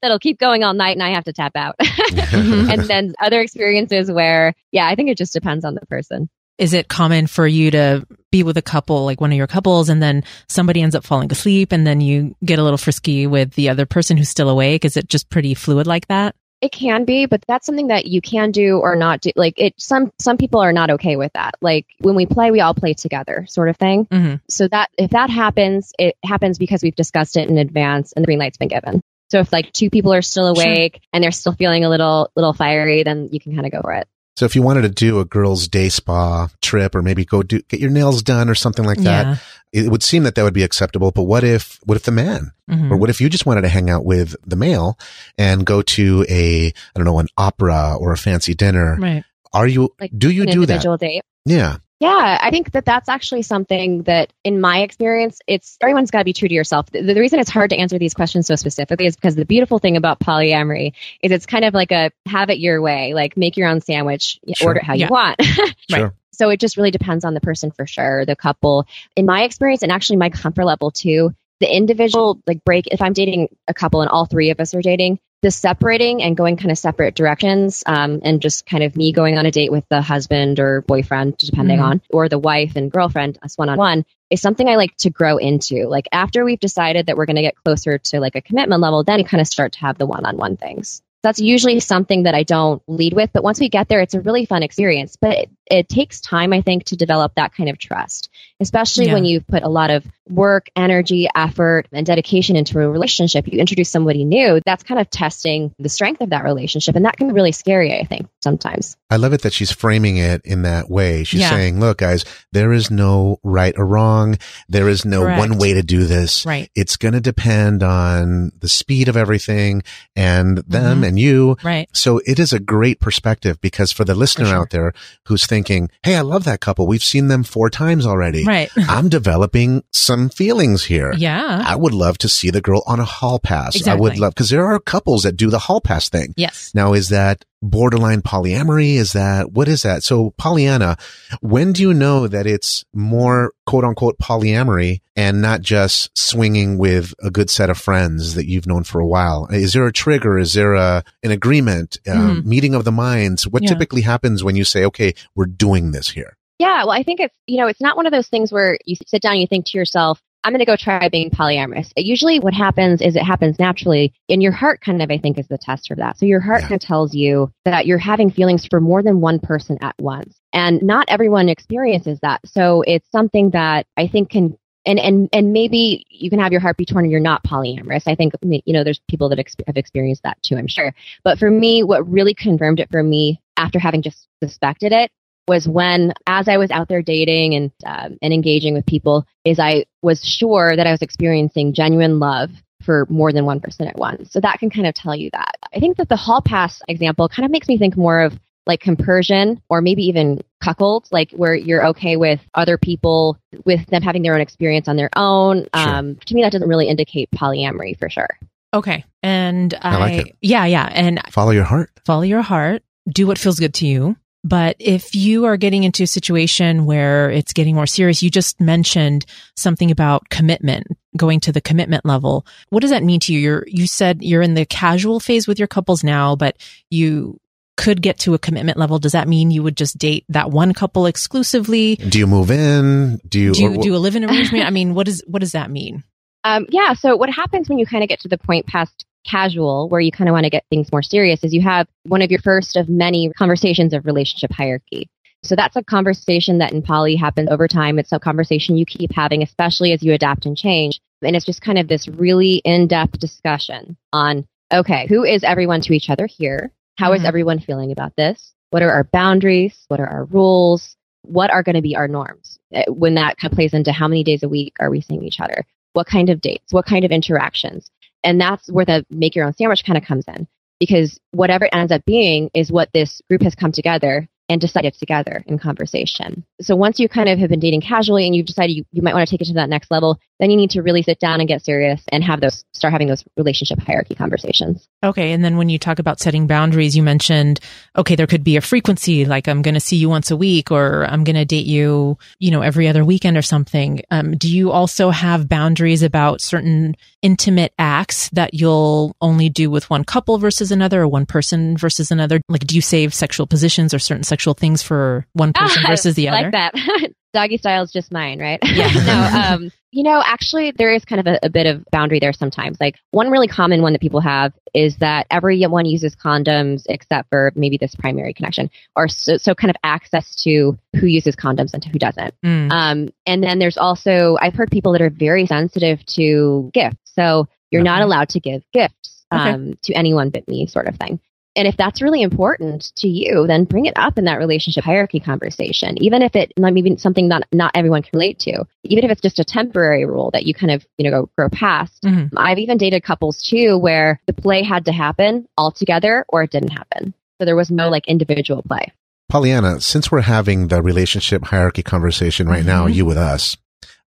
[0.00, 1.76] that'll keep going all night, and I have to tap out.
[2.32, 2.70] Mm-hmm.
[2.70, 6.28] and then other experiences where, yeah, I think it just depends on the person.
[6.58, 9.88] Is it common for you to be with a couple, like one of your couples,
[9.88, 13.52] and then somebody ends up falling asleep, and then you get a little frisky with
[13.54, 14.84] the other person who's still awake?
[14.84, 16.34] Is it just pretty fluid like that?
[16.62, 19.32] It can be, but that's something that you can do or not do.
[19.34, 21.56] Like it, some some people are not okay with that.
[21.60, 24.06] Like when we play, we all play together, sort of thing.
[24.06, 24.36] Mm-hmm.
[24.48, 28.26] So that if that happens, it happens because we've discussed it in advance and the
[28.26, 29.02] green light's been given.
[29.28, 31.00] So if like two people are still awake sure.
[31.12, 33.94] and they're still feeling a little little fiery, then you can kind of go for
[33.94, 34.06] it.
[34.36, 37.60] So if you wanted to do a girls' day spa trip, or maybe go do
[37.62, 39.36] get your nails done or something like that, yeah.
[39.72, 41.10] it would seem that that would be acceptable.
[41.10, 42.92] But what if what if the man, mm-hmm.
[42.92, 44.98] or what if you just wanted to hang out with the male
[45.36, 48.96] and go to a I don't know an opera or a fancy dinner?
[48.98, 49.24] Right.
[49.52, 49.94] Are you?
[50.00, 50.98] Like do you do that?
[50.98, 51.22] Date.
[51.44, 51.76] Yeah.
[52.02, 56.24] Yeah, I think that that's actually something that, in my experience, it's everyone's got to
[56.24, 56.90] be true to yourself.
[56.90, 59.78] The, the, reason it's hard to answer these questions so specifically is because the beautiful
[59.78, 63.56] thing about polyamory is it's kind of like a have it your way, like make
[63.56, 64.70] your own sandwich, sure.
[64.70, 65.06] order it how yeah.
[65.06, 65.38] you want.
[65.58, 65.74] right.
[65.90, 66.14] Sure.
[66.32, 68.86] So it just really depends on the person for sure, the couple.
[69.14, 72.88] In my experience, and actually my comfort level too, the individual like break.
[72.88, 76.36] If I'm dating a couple and all three of us are dating, the separating and
[76.36, 79.72] going kind of separate directions um, and just kind of me going on a date
[79.72, 81.86] with the husband or boyfriend depending mm-hmm.
[81.86, 85.88] on or the wife and girlfriend us one-on-one is something i like to grow into
[85.88, 89.02] like after we've decided that we're going to get closer to like a commitment level
[89.02, 92.82] then kind of start to have the one-on-one things that's usually something that I don't
[92.88, 93.32] lead with.
[93.32, 95.16] But once we get there, it's a really fun experience.
[95.20, 99.14] But it, it takes time, I think, to develop that kind of trust, especially yeah.
[99.14, 103.46] when you've put a lot of work, energy, effort, and dedication into a relationship.
[103.46, 106.96] You introduce somebody new, that's kind of testing the strength of that relationship.
[106.96, 108.96] And that can be really scary, I think, sometimes.
[109.10, 111.24] I love it that she's framing it in that way.
[111.24, 111.50] She's yeah.
[111.50, 114.38] saying, look, guys, there is no right or wrong.
[114.68, 115.38] There is no Correct.
[115.38, 116.46] one way to do this.
[116.46, 116.70] Right.
[116.74, 119.82] It's going to depend on the speed of everything
[120.16, 121.04] and them mm-hmm.
[121.04, 121.56] and you.
[121.62, 121.88] Right.
[121.92, 124.58] So it is a great perspective because for the listener for sure.
[124.58, 124.92] out there
[125.26, 126.86] who's thinking, Hey, I love that couple.
[126.86, 128.42] We've seen them four times already.
[128.46, 128.70] Right.
[128.88, 131.12] I'm developing some feelings here.
[131.14, 131.62] Yeah.
[131.62, 133.76] I would love to see the girl on a hall pass.
[133.76, 133.92] Exactly.
[133.92, 136.32] I would love, cause there are couples that do the hall pass thing.
[136.38, 136.72] Yes.
[136.74, 138.96] Now, is that borderline polyamory?
[138.96, 140.02] Is that, what is that?
[140.02, 141.00] So PolyAnna,
[141.40, 147.14] when do you know that it's more quote unquote polyamory and not just swinging with
[147.22, 149.46] a good set of friends that you've known for a while?
[149.50, 150.38] Is there a trigger?
[150.38, 152.48] Is there a, an agreement, um, mm-hmm.
[152.48, 153.46] meeting of the minds?
[153.46, 153.68] What yeah.
[153.68, 156.36] typically happens when you say, okay, we're doing this here?
[156.58, 158.96] Yeah, well, I think it's, you know, it's not one of those things where you
[159.06, 161.92] sit down and you think to yourself, I'm going to go try being polyamorous.
[161.96, 165.46] Usually what happens is it happens naturally and your heart kind of, I think, is
[165.48, 166.18] the test for that.
[166.18, 166.68] So your heart yeah.
[166.68, 170.40] kind of tells you that you're having feelings for more than one person at once.
[170.52, 172.40] And not everyone experiences that.
[172.44, 176.60] So it's something that I think can and and and maybe you can have your
[176.60, 178.02] heart be torn and you're not polyamorous.
[178.06, 180.56] I think you know there's people that ex- have experienced that too.
[180.56, 180.92] I'm sure.
[181.22, 185.12] But for me, what really confirmed it for me after having just suspected it
[185.48, 189.58] was when, as I was out there dating and um, and engaging with people, is
[189.58, 192.50] I was sure that I was experiencing genuine love
[192.84, 194.32] for more than one person at once.
[194.32, 195.52] So that can kind of tell you that.
[195.74, 198.80] I think that the hall pass example kind of makes me think more of like
[198.80, 204.22] compersion or maybe even cuckold, like where you're okay with other people, with them having
[204.22, 205.66] their own experience on their own.
[205.74, 205.88] Sure.
[205.88, 208.38] Um, to me, that doesn't really indicate polyamory for sure.
[208.74, 209.04] Okay.
[209.22, 210.88] And I, I like yeah, yeah.
[210.90, 211.90] And follow your heart.
[212.06, 212.82] Follow your heart.
[213.08, 214.16] Do what feels good to you.
[214.44, 218.60] But if you are getting into a situation where it's getting more serious, you just
[218.60, 219.24] mentioned
[219.56, 222.44] something about commitment, going to the commitment level.
[222.70, 223.38] What does that mean to you?
[223.38, 226.56] You're, you said you're in the casual phase with your couples now, but
[226.90, 227.38] you
[227.76, 228.98] could get to a commitment level.
[228.98, 231.96] Does that mean you would just date that one couple exclusively?
[231.96, 233.20] Do you move in?
[233.28, 234.64] Do you do, you, do a live-in arrangement?
[234.66, 236.02] I mean, what is what does that mean?
[236.44, 236.94] Um, yeah.
[236.94, 240.12] So what happens when you kind of get to the point past casual where you
[240.12, 242.76] kind of want to get things more serious is you have one of your first
[242.76, 245.08] of many conversations of relationship hierarchy.
[245.44, 247.98] So that's a conversation that in poly happens over time.
[247.98, 251.00] It's a conversation you keep having, especially as you adapt and change.
[251.20, 255.94] And it's just kind of this really in-depth discussion on, okay, who is everyone to
[255.94, 256.70] each other here?
[256.96, 257.22] How mm-hmm.
[257.22, 258.52] is everyone feeling about this?
[258.70, 259.84] What are our boundaries?
[259.88, 260.96] What are our rules?
[261.22, 262.58] What are going to be our norms?
[262.72, 265.24] Eh, when that kind of plays into how many days a week are we seeing
[265.24, 265.64] each other?
[265.92, 266.72] What kind of dates?
[266.72, 267.90] What kind of interactions?
[268.24, 270.46] And that's where the make your own sandwich kind of comes in.
[270.80, 274.84] Because whatever it ends up being is what this group has come together and decide
[274.84, 276.44] it together in conversation.
[276.60, 279.14] So once you kind of have been dating casually and you've decided you, you might
[279.14, 281.40] want to take it to that next level, then you need to really sit down
[281.40, 284.88] and get serious and have those start having those relationship hierarchy conversations.
[285.04, 285.32] Okay.
[285.32, 287.60] And then when you talk about setting boundaries, you mentioned,
[287.96, 290.70] okay, there could be a frequency, like I'm going to see you once a week
[290.70, 294.02] or I'm going to date you, you know, every other weekend or something.
[294.10, 299.88] Um, do you also have boundaries about certain intimate acts that you'll only do with
[299.88, 302.40] one couple versus another or one person versus another?
[302.48, 306.28] Like, do you save sexual positions or certain sexual things for one person versus the
[306.28, 306.50] other?
[306.50, 306.74] Like that.
[307.32, 308.60] Doggy style is just mine, right?
[308.72, 308.88] Yeah.
[308.88, 312.32] no, um, you know, actually, there is kind of a, a, bit of boundary there
[312.32, 312.78] sometimes.
[312.80, 317.52] Like, one really common one that people have is that everyone uses condoms except for
[317.54, 321.84] maybe this primary connection, or so, so kind of access to who uses condoms and
[321.84, 322.34] who doesn't.
[322.44, 322.72] Mm.
[322.72, 326.96] Um, and then there's also, I've heard people that are very sensitive to gifts.
[327.14, 327.88] So, you're okay.
[327.88, 329.78] not allowed to give gifts um, okay.
[329.84, 331.20] to anyone but me, sort of thing.
[331.54, 335.20] And if that's really important to you, then bring it up in that relationship hierarchy
[335.20, 339.10] conversation, even if it might be something that not everyone can relate to, even if
[339.10, 342.02] it's just a temporary rule that you kind of, you know, go grow past.
[342.02, 342.36] Mm-hmm.
[342.38, 346.50] I've even dated couples too where the play had to happen all together or it
[346.50, 347.14] didn't happen.
[347.38, 348.92] So there was no like individual play.
[349.30, 352.68] PolyAnna, since we're having the relationship hierarchy conversation right mm-hmm.
[352.68, 353.56] now, you with us,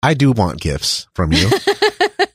[0.03, 1.49] I do want gifts from you.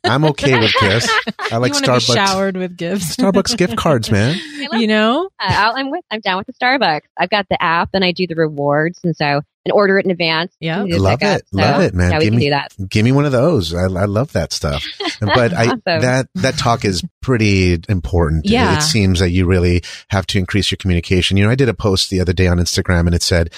[0.08, 1.10] I'm okay with gifts.
[1.52, 2.14] I like Starbucks.
[2.14, 3.16] showered with gifts.
[3.16, 4.36] Starbucks gift cards, man.
[4.74, 6.04] You know, uh, I'm with.
[6.12, 7.04] I'm down with the Starbucks.
[7.18, 10.12] I've got the app, and I do the rewards, and so and order it in
[10.12, 10.56] advance.
[10.60, 12.12] Yeah, love it, so, love it, man.
[12.12, 12.74] Yeah, we give can me, do that.
[12.90, 13.74] Give me one of those.
[13.74, 14.84] I, I love that stuff.
[15.20, 15.82] But awesome.
[15.88, 18.46] I that that talk is pretty important.
[18.46, 21.38] Yeah, it, it seems that you really have to increase your communication.
[21.38, 23.52] You know, I did a post the other day on Instagram, and it said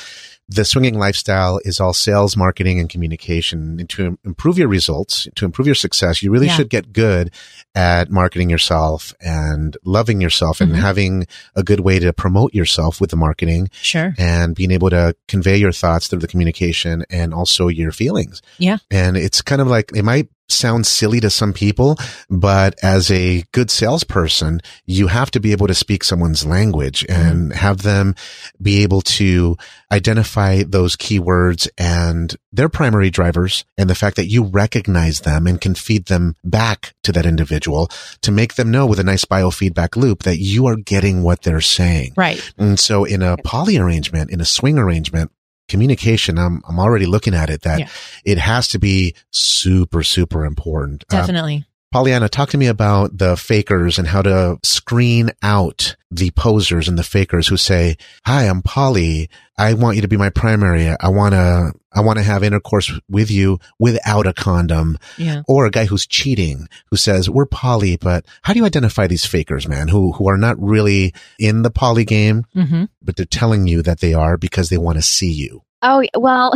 [0.49, 3.79] the swinging lifestyle is all sales, marketing, and communication.
[3.79, 6.55] And to improve your results, to improve your success, you really yeah.
[6.55, 7.31] should get good
[7.75, 10.73] at marketing yourself and loving yourself mm-hmm.
[10.73, 13.69] and having a good way to promote yourself with the marketing.
[13.73, 14.15] Sure.
[14.17, 18.41] And being able to convey your thoughts through the communication and also your feelings.
[18.57, 18.77] Yeah.
[18.89, 21.97] And it's kind of like, it might sounds silly to some people,
[22.29, 27.51] but as a good salesperson, you have to be able to speak someone's language and
[27.51, 27.51] mm-hmm.
[27.51, 28.15] have them
[28.61, 29.55] be able to
[29.91, 35.61] identify those keywords and their primary drivers and the fact that you recognize them and
[35.61, 37.89] can feed them back to that individual
[38.21, 41.61] to make them know with a nice biofeedback loop that you are getting what they're
[41.61, 42.13] saying.
[42.15, 42.39] Right.
[42.57, 45.31] And so in a poly arrangement, in a swing arrangement,
[45.69, 47.89] communication, I'm, I'm already looking at it that yeah.
[48.25, 51.05] it has to be super, super important.
[51.11, 51.55] Um, Definitely.
[51.55, 56.87] Um, PolyAnna, talk to me about the fakers and how to screen out the posers
[56.87, 59.29] and the fakers who say, Hi, I'm poly.
[59.57, 60.87] I want you to be my primary.
[60.87, 64.99] I want to, I want to have intercourse with you without a condom.
[65.17, 65.41] Yeah.
[65.47, 69.25] Or a guy who's cheating who says, we're poly, but how do you identify these
[69.25, 72.85] fakers, man, who, who are not really in the poly game, mm-hmm.
[73.01, 75.63] but they're telling you that they are because they want to see you?
[75.81, 76.51] Oh well,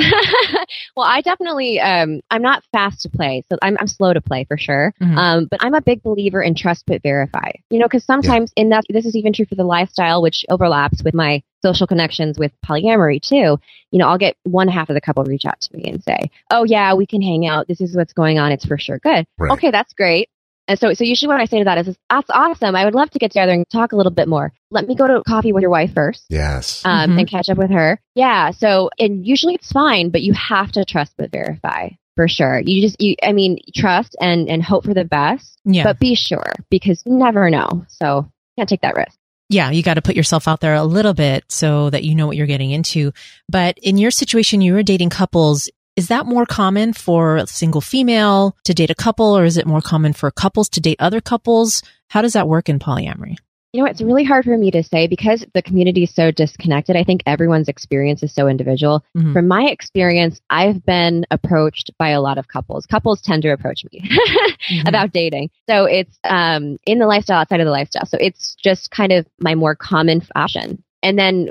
[0.97, 4.43] well, I definitely um, I'm not fast to play, so I'm, I'm slow to play
[4.43, 4.93] for sure.
[5.01, 5.17] Mm-hmm.
[5.17, 7.51] Um, but I'm a big believer in trust but verify.
[7.69, 8.63] You know, because sometimes yeah.
[8.63, 12.37] in that this is even true for the lifestyle, which overlaps with my social connections
[12.37, 13.57] with polyamory too.
[13.91, 16.29] You know, I'll get one half of the couple reach out to me and say,
[16.51, 17.67] "Oh yeah, we can hang out.
[17.67, 18.51] This is what's going on.
[18.51, 19.25] It's for sure good.
[19.37, 19.51] Right.
[19.53, 20.29] Okay, that's great."
[20.67, 22.75] And so, so usually what I say to that is, that's awesome.
[22.75, 24.53] I would love to get together and talk a little bit more.
[24.71, 26.25] Let me go to coffee with your wife first.
[26.29, 26.83] Yes.
[26.85, 27.19] Um, mm-hmm.
[27.19, 27.99] and catch up with her.
[28.15, 28.51] Yeah.
[28.51, 32.61] So, and usually it's fine, but you have to trust but verify for sure.
[32.63, 35.83] You just, you, I mean, trust and, and hope for the best, yeah.
[35.83, 37.85] but be sure because you never know.
[37.89, 39.17] So can't take that risk.
[39.49, 42.25] Yeah, you got to put yourself out there a little bit so that you know
[42.25, 43.11] what you're getting into.
[43.49, 45.69] But in your situation, you were dating couples.
[45.95, 49.67] Is that more common for a single female to date a couple, or is it
[49.67, 51.83] more common for couples to date other couples?
[52.09, 53.35] How does that work in polyamory?
[53.73, 56.95] You know, it's really hard for me to say because the community is so disconnected.
[56.95, 59.03] I think everyone's experience is so individual.
[59.17, 59.33] Mm-hmm.
[59.33, 62.85] From my experience, I've been approached by a lot of couples.
[62.85, 64.01] Couples tend to approach me
[64.69, 64.87] mm-hmm.
[64.87, 65.49] about dating.
[65.67, 68.05] So it's um, in the lifestyle, outside of the lifestyle.
[68.05, 70.83] So it's just kind of my more common fashion.
[71.01, 71.49] And then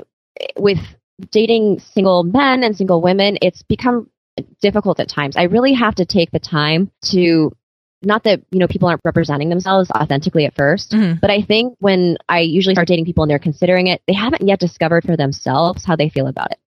[0.57, 0.79] with
[1.29, 4.09] dating single men and single women, it's become
[4.61, 5.37] difficult at times.
[5.37, 7.51] I really have to take the time to
[8.05, 11.19] not that you know people aren't representing themselves authentically at 1st mm-hmm.
[11.21, 14.45] but i think when i usually start dating people and they're considering it they haven't
[14.45, 16.59] yet discovered for themselves how they feel about it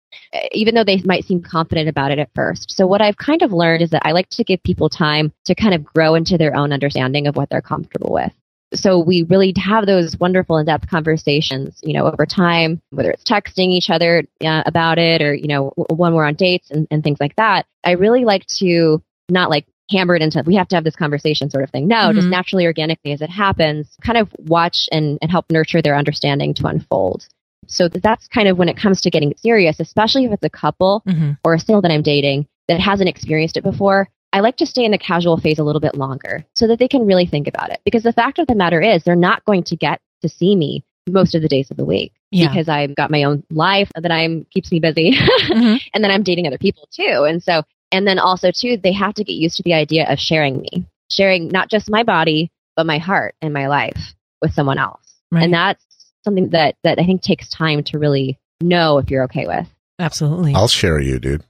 [0.53, 3.53] even though they might seem confident about it at first so what i've kind of
[3.53, 6.57] learned is that i like to give people time to kind of grow into their
[6.57, 8.33] own understanding of what they're comfortable with
[8.75, 13.69] so we really have those wonderful in-depth conversations, you know, over time, whether it's texting
[13.69, 17.19] each other uh, about it or, you know, when we're on dates and, and things
[17.21, 17.67] like that.
[17.85, 21.49] I really like to not like hammer it into, we have to have this conversation
[21.49, 21.87] sort of thing.
[21.87, 22.17] No, mm-hmm.
[22.17, 26.53] just naturally, organically as it happens, kind of watch and, and help nurture their understanding
[26.55, 27.25] to unfold
[27.69, 31.03] So that's kind of when it comes to getting serious, especially if it's a couple
[31.07, 31.33] mm-hmm.
[31.45, 34.09] or a single that I'm dating that hasn't experienced it before.
[34.37, 36.89] I like to stay in the casual phase a little bit longer so that they
[36.89, 37.81] can really think about it.
[37.87, 40.85] Because the fact of the matter is, they're not going to get to see me
[41.09, 42.49] most of the days of the week yeah.
[42.49, 45.13] because I've got my own life that I'm keeps me busy,
[45.49, 45.77] mm-hmm.
[45.95, 47.25] and then I'm dating other people too.
[47.27, 50.19] And so, and then also too, they have to get used to the idea of
[50.19, 54.13] sharing me, sharing not just my body but my heart and my life
[54.43, 55.01] with someone else.
[55.33, 55.45] Right.
[55.45, 55.83] And that's
[56.25, 59.67] something that that I think takes time to really know if you're okay with.
[59.99, 60.55] Absolutely.
[60.55, 61.43] I'll share you, dude.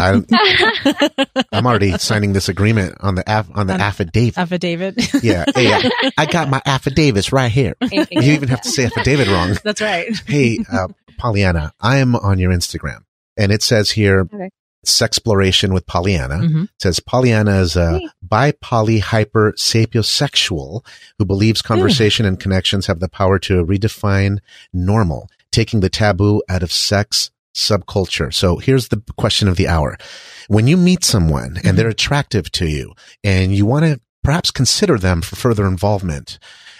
[0.00, 0.26] I'm,
[1.52, 4.38] I'm, already signing this agreement on the af, on the affidavit.
[4.38, 5.22] Affidavit.
[5.22, 5.44] yeah.
[5.54, 7.74] Hey, I, I, got my affidavits right here.
[7.82, 9.56] you even have to say affidavit wrong.
[9.64, 10.08] That's right.
[10.26, 10.88] hey, uh,
[11.20, 13.04] PolyAnna, I am on your Instagram,
[13.36, 14.20] and it says here.
[14.32, 14.50] Okay.
[14.86, 16.42] Sexploration with PolyAnna.
[16.42, 16.62] Mm-hmm.
[16.64, 20.84] It says PolyAnna is a bi poly hyper sapiosexual
[21.16, 24.40] who believes conversation and connections have the power to redefine
[24.74, 28.32] normal taking the taboo out of sex subculture.
[28.32, 29.96] So here's the question of the hour.
[30.48, 31.76] When you meet someone and mm-hmm.
[31.76, 32.92] they're attractive to you
[33.22, 36.38] and you want to perhaps consider them for further involvement,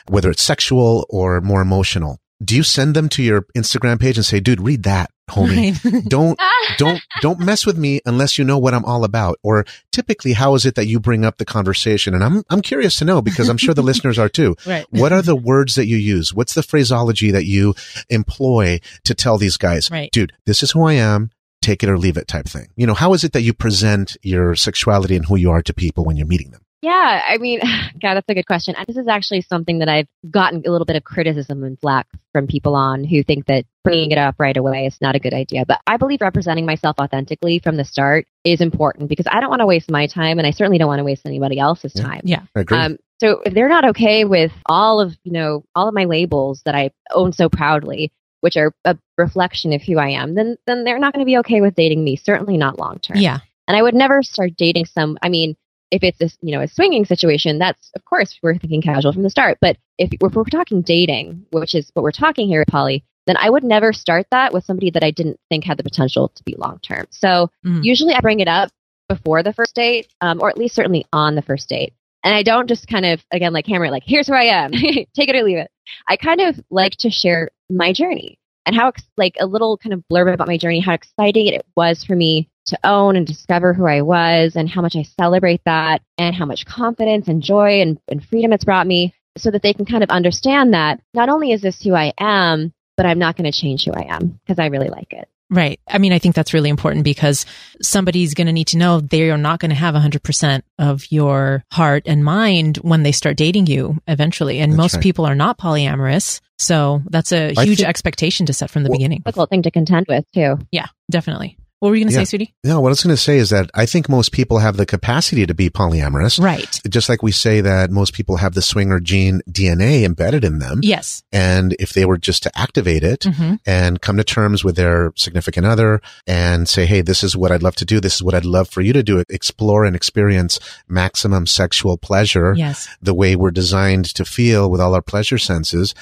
[0.08, 4.26] whether it's sexual or more emotional, do you send them to your Instagram page and
[4.26, 5.10] say, dude, read that?
[5.28, 5.84] homie.
[5.84, 6.04] Right.
[6.08, 6.38] don't,
[6.78, 9.38] don't, don't mess with me unless you know what I'm all about.
[9.42, 12.14] Or typically, how is it that you bring up the conversation?
[12.14, 14.56] And I'm, I'm curious to know because I'm sure the listeners are too.
[14.66, 14.86] Right.
[14.90, 16.34] What are the words that you use?
[16.34, 17.74] What's the phraseology that you
[18.08, 20.10] employ to tell these guys, right.
[20.12, 21.30] dude, this is who I am.
[21.62, 22.68] Take it or leave it type thing.
[22.76, 25.72] You know, how is it that you present your sexuality and who you are to
[25.72, 26.60] people when you're meeting them?
[26.84, 27.60] Yeah, I mean,
[28.02, 28.74] God, that's a good question.
[28.76, 32.06] And this is actually something that I've gotten a little bit of criticism and flack
[32.32, 35.32] from people on who think that bringing it up right away is not a good
[35.32, 35.64] idea.
[35.66, 39.60] But I believe representing myself authentically from the start is important because I don't want
[39.60, 42.02] to waste my time and I certainly don't want to waste anybody else's yeah.
[42.02, 42.20] time.
[42.24, 42.42] Yeah.
[42.54, 42.78] I agree.
[42.78, 46.60] Um, so if they're not okay with all of, you know, all of my labels
[46.66, 50.84] that I own so proudly, which are a reflection of who I am, then then
[50.84, 53.16] they're not going to be okay with dating me, certainly not long term.
[53.16, 53.38] Yeah.
[53.66, 55.56] And I would never start dating some I mean,
[55.94, 59.22] if it's a, you know a swinging situation, that's of course we're thinking casual from
[59.22, 59.58] the start.
[59.60, 63.36] But if, if we're talking dating, which is what we're talking here, with poly, then
[63.38, 66.42] I would never start that with somebody that I didn't think had the potential to
[66.42, 67.06] be long term.
[67.10, 67.82] So mm-hmm.
[67.82, 68.70] usually I bring it up
[69.08, 71.94] before the first date, um, or at least certainly on the first date.
[72.24, 74.72] And I don't just kind of again like hammer it like here's who I am,
[74.72, 75.70] take it or leave it.
[76.08, 80.02] I kind of like to share my journey and how like a little kind of
[80.10, 83.86] blurb about my journey, how exciting it was for me to own and discover who
[83.86, 87.98] I was and how much I celebrate that and how much confidence and joy and,
[88.08, 91.52] and freedom it's brought me so that they can kind of understand that not only
[91.52, 94.58] is this who I am, but I'm not going to change who I am because
[94.58, 95.28] I really like it.
[95.50, 95.78] Right.
[95.86, 97.44] I mean, I think that's really important because
[97.80, 101.64] somebody's going to need to know they are not going to have 100% of your
[101.70, 104.60] heart and mind when they start dating you eventually.
[104.60, 105.02] And that's most right.
[105.02, 106.40] people are not polyamorous.
[106.58, 109.20] So that's a huge think, expectation to set from the well, beginning.
[109.20, 110.58] Difficult thing to contend with, too.
[110.70, 111.58] Yeah, definitely.
[111.84, 112.24] What were you going to yeah.
[112.24, 112.54] say, sweetie?
[112.64, 114.86] No, what I was going to say is that I think most people have the
[114.86, 116.42] capacity to be polyamorous.
[116.42, 116.80] Right.
[116.88, 120.80] Just like we say that most people have the swinger gene DNA embedded in them.
[120.82, 121.22] Yes.
[121.30, 123.56] And if they were just to activate it mm-hmm.
[123.66, 127.62] and come to terms with their significant other and say, Hey, this is what I'd
[127.62, 128.00] love to do.
[128.00, 129.22] This is what I'd love for you to do.
[129.28, 130.58] Explore and experience
[130.88, 132.54] maximum sexual pleasure.
[132.56, 132.88] Yes.
[133.02, 135.94] The way we're designed to feel with all our pleasure senses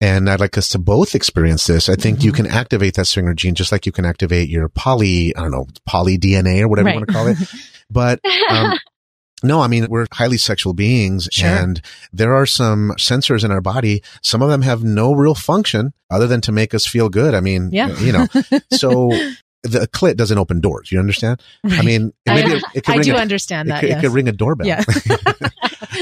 [0.00, 1.88] and I'd like us to both experience this.
[1.88, 2.26] I think mm-hmm.
[2.26, 5.50] you can activate that swinger gene just like you can activate your poly, I don't
[5.50, 6.94] know, poly DNA or whatever right.
[6.94, 7.38] you want to call it.
[7.90, 8.20] But,
[8.50, 8.74] um,
[9.42, 11.48] no, I mean, we're highly sexual beings sure.
[11.48, 11.80] and
[12.12, 14.02] there are some sensors in our body.
[14.22, 17.34] Some of them have no real function other than to make us feel good.
[17.34, 17.98] I mean, yeah.
[17.98, 18.26] you know,
[18.70, 19.08] so
[19.62, 20.92] the clit doesn't open doors.
[20.92, 21.40] You understand?
[21.64, 21.78] Right.
[21.78, 23.82] I mean, maybe I, it, it I do a, understand that.
[23.82, 23.98] It, yes.
[23.98, 24.66] it could ring a doorbell.
[24.66, 24.84] Yeah.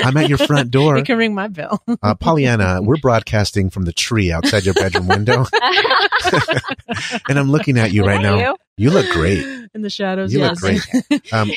[0.04, 0.96] I'm at your front door.
[0.96, 1.82] You can ring my bell.
[2.02, 5.44] uh, PolyAnna, we're broadcasting from the tree outside your bedroom window.
[7.28, 8.38] and I'm looking at you right now.
[8.38, 8.56] You?
[8.76, 8.90] you?
[8.90, 9.44] look great.
[9.74, 10.62] In the shadows, You yes.
[10.62, 11.32] look great.
[11.32, 11.50] Um,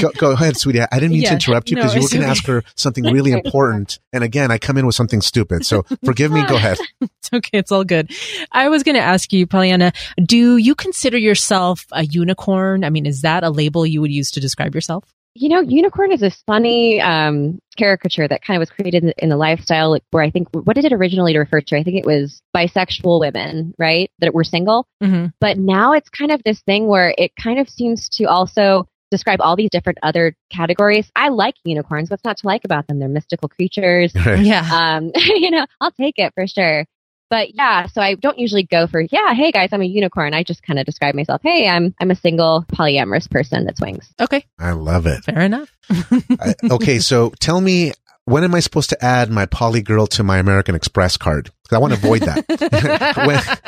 [0.00, 0.80] go, go, ahead, sweetie.
[0.80, 1.30] I didn't mean yeah.
[1.30, 3.98] to interrupt you because no, you were going to ask her something really important.
[4.12, 5.66] And again, I come in with something stupid.
[5.66, 6.44] So forgive me.
[6.46, 6.78] Go ahead.
[7.00, 7.58] It's okay.
[7.58, 8.10] It's all good.
[8.52, 9.94] I was going to ask you, PolyAnna,
[10.24, 12.84] do you consider yourself a unicorn?
[12.84, 15.04] I mean, is that a label you would use to describe yourself?
[15.34, 19.22] You know, unicorn is this funny um, caricature that kind of was created in the,
[19.22, 21.76] in the lifestyle, like, where I think what did it originally refer to?
[21.76, 24.86] I think it was bisexual women, right, that were single.
[25.02, 25.26] Mm-hmm.
[25.40, 29.40] But now it's kind of this thing where it kind of seems to also describe
[29.40, 31.10] all these different other categories.
[31.16, 32.10] I like unicorns.
[32.10, 32.98] What's not to like about them?
[32.98, 34.12] They're mystical creatures.
[34.26, 34.68] yeah.
[34.72, 36.86] Um, you know, I'll take it for sure.
[37.30, 40.34] But yeah, so I don't usually go for, yeah, hey guys, I'm a unicorn.
[40.34, 44.12] I just kind of describe myself, hey, I'm I'm a single polyamorous person that swings.
[44.20, 44.44] Okay.
[44.58, 45.24] I love it.
[45.24, 45.70] Fair enough.
[45.90, 47.92] I, okay, so tell me
[48.26, 51.50] when am I supposed to add my poly girl to my American Express card?
[51.62, 53.60] Because I want to avoid that.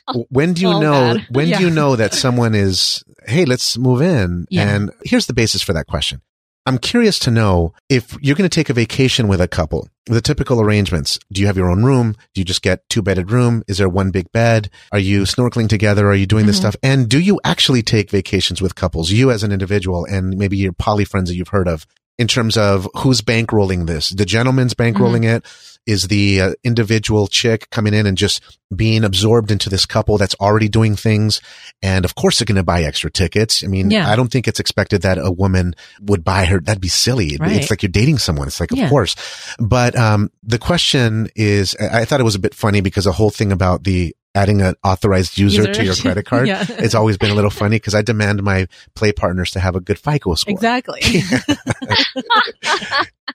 [0.14, 1.14] when, when, do you oh, know?
[1.14, 1.26] God.
[1.30, 1.58] When yeah.
[1.58, 3.04] do you know that someone is?
[3.26, 4.46] Hey, let's move in.
[4.48, 4.74] Yeah.
[4.74, 6.22] And here's the basis for that question.
[6.68, 10.20] I'm curious to know if you're going to take a vacation with a couple, the
[10.20, 11.18] typical arrangements.
[11.32, 12.12] Do you have your own room?
[12.34, 13.62] Do you just get two bedded room?
[13.66, 14.68] Is there one big bed?
[14.92, 16.06] Are you snorkeling together?
[16.10, 16.48] Are you doing mm-hmm.
[16.48, 16.76] this stuff?
[16.82, 20.74] And do you actually take vacations with couples, you as an individual and maybe your
[20.74, 21.86] poly friends that you've heard of?
[22.18, 24.08] in terms of who's bankrolling this.
[24.08, 25.36] The gentleman's bankrolling mm-hmm.
[25.36, 25.46] it.
[25.88, 28.42] Is the uh, individual chick coming in and just
[28.76, 31.40] being absorbed into this couple that's already doing things?
[31.82, 33.64] And of course, they're going to buy extra tickets.
[33.64, 34.12] I mean, yeah.
[34.12, 35.72] I don't think it's expected that a woman
[36.02, 36.60] would buy her.
[36.60, 37.38] That'd be silly.
[37.40, 37.52] Right.
[37.56, 38.48] It's like you're dating someone.
[38.48, 38.84] It's like, yeah.
[38.84, 39.16] of course.
[39.58, 43.30] But, um, the question is, I thought it was a bit funny because the whole
[43.30, 45.74] thing about the adding an authorized user, user.
[45.74, 46.46] to your credit card.
[46.48, 46.64] yeah.
[46.68, 49.80] It's always been a little funny because I demand my play partners to have a
[49.80, 50.52] good FICO score.
[50.52, 51.00] Exactly.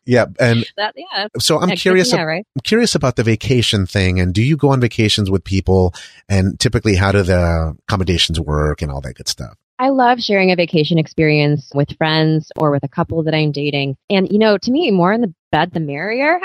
[0.06, 1.28] yeah, and that, yeah.
[1.40, 2.14] So I'm yeah, curious.
[2.14, 2.48] Yeah, right?
[2.56, 4.20] I'm curious about the vacation thing.
[4.20, 5.94] And do you go on vacations with people?
[6.30, 9.58] And typically, how do the accommodations work and all that good stuff?
[9.80, 13.98] I love sharing a vacation experience with friends or with a couple that I'm dating.
[14.10, 16.40] And, you know, to me, more in the bed, the merrier.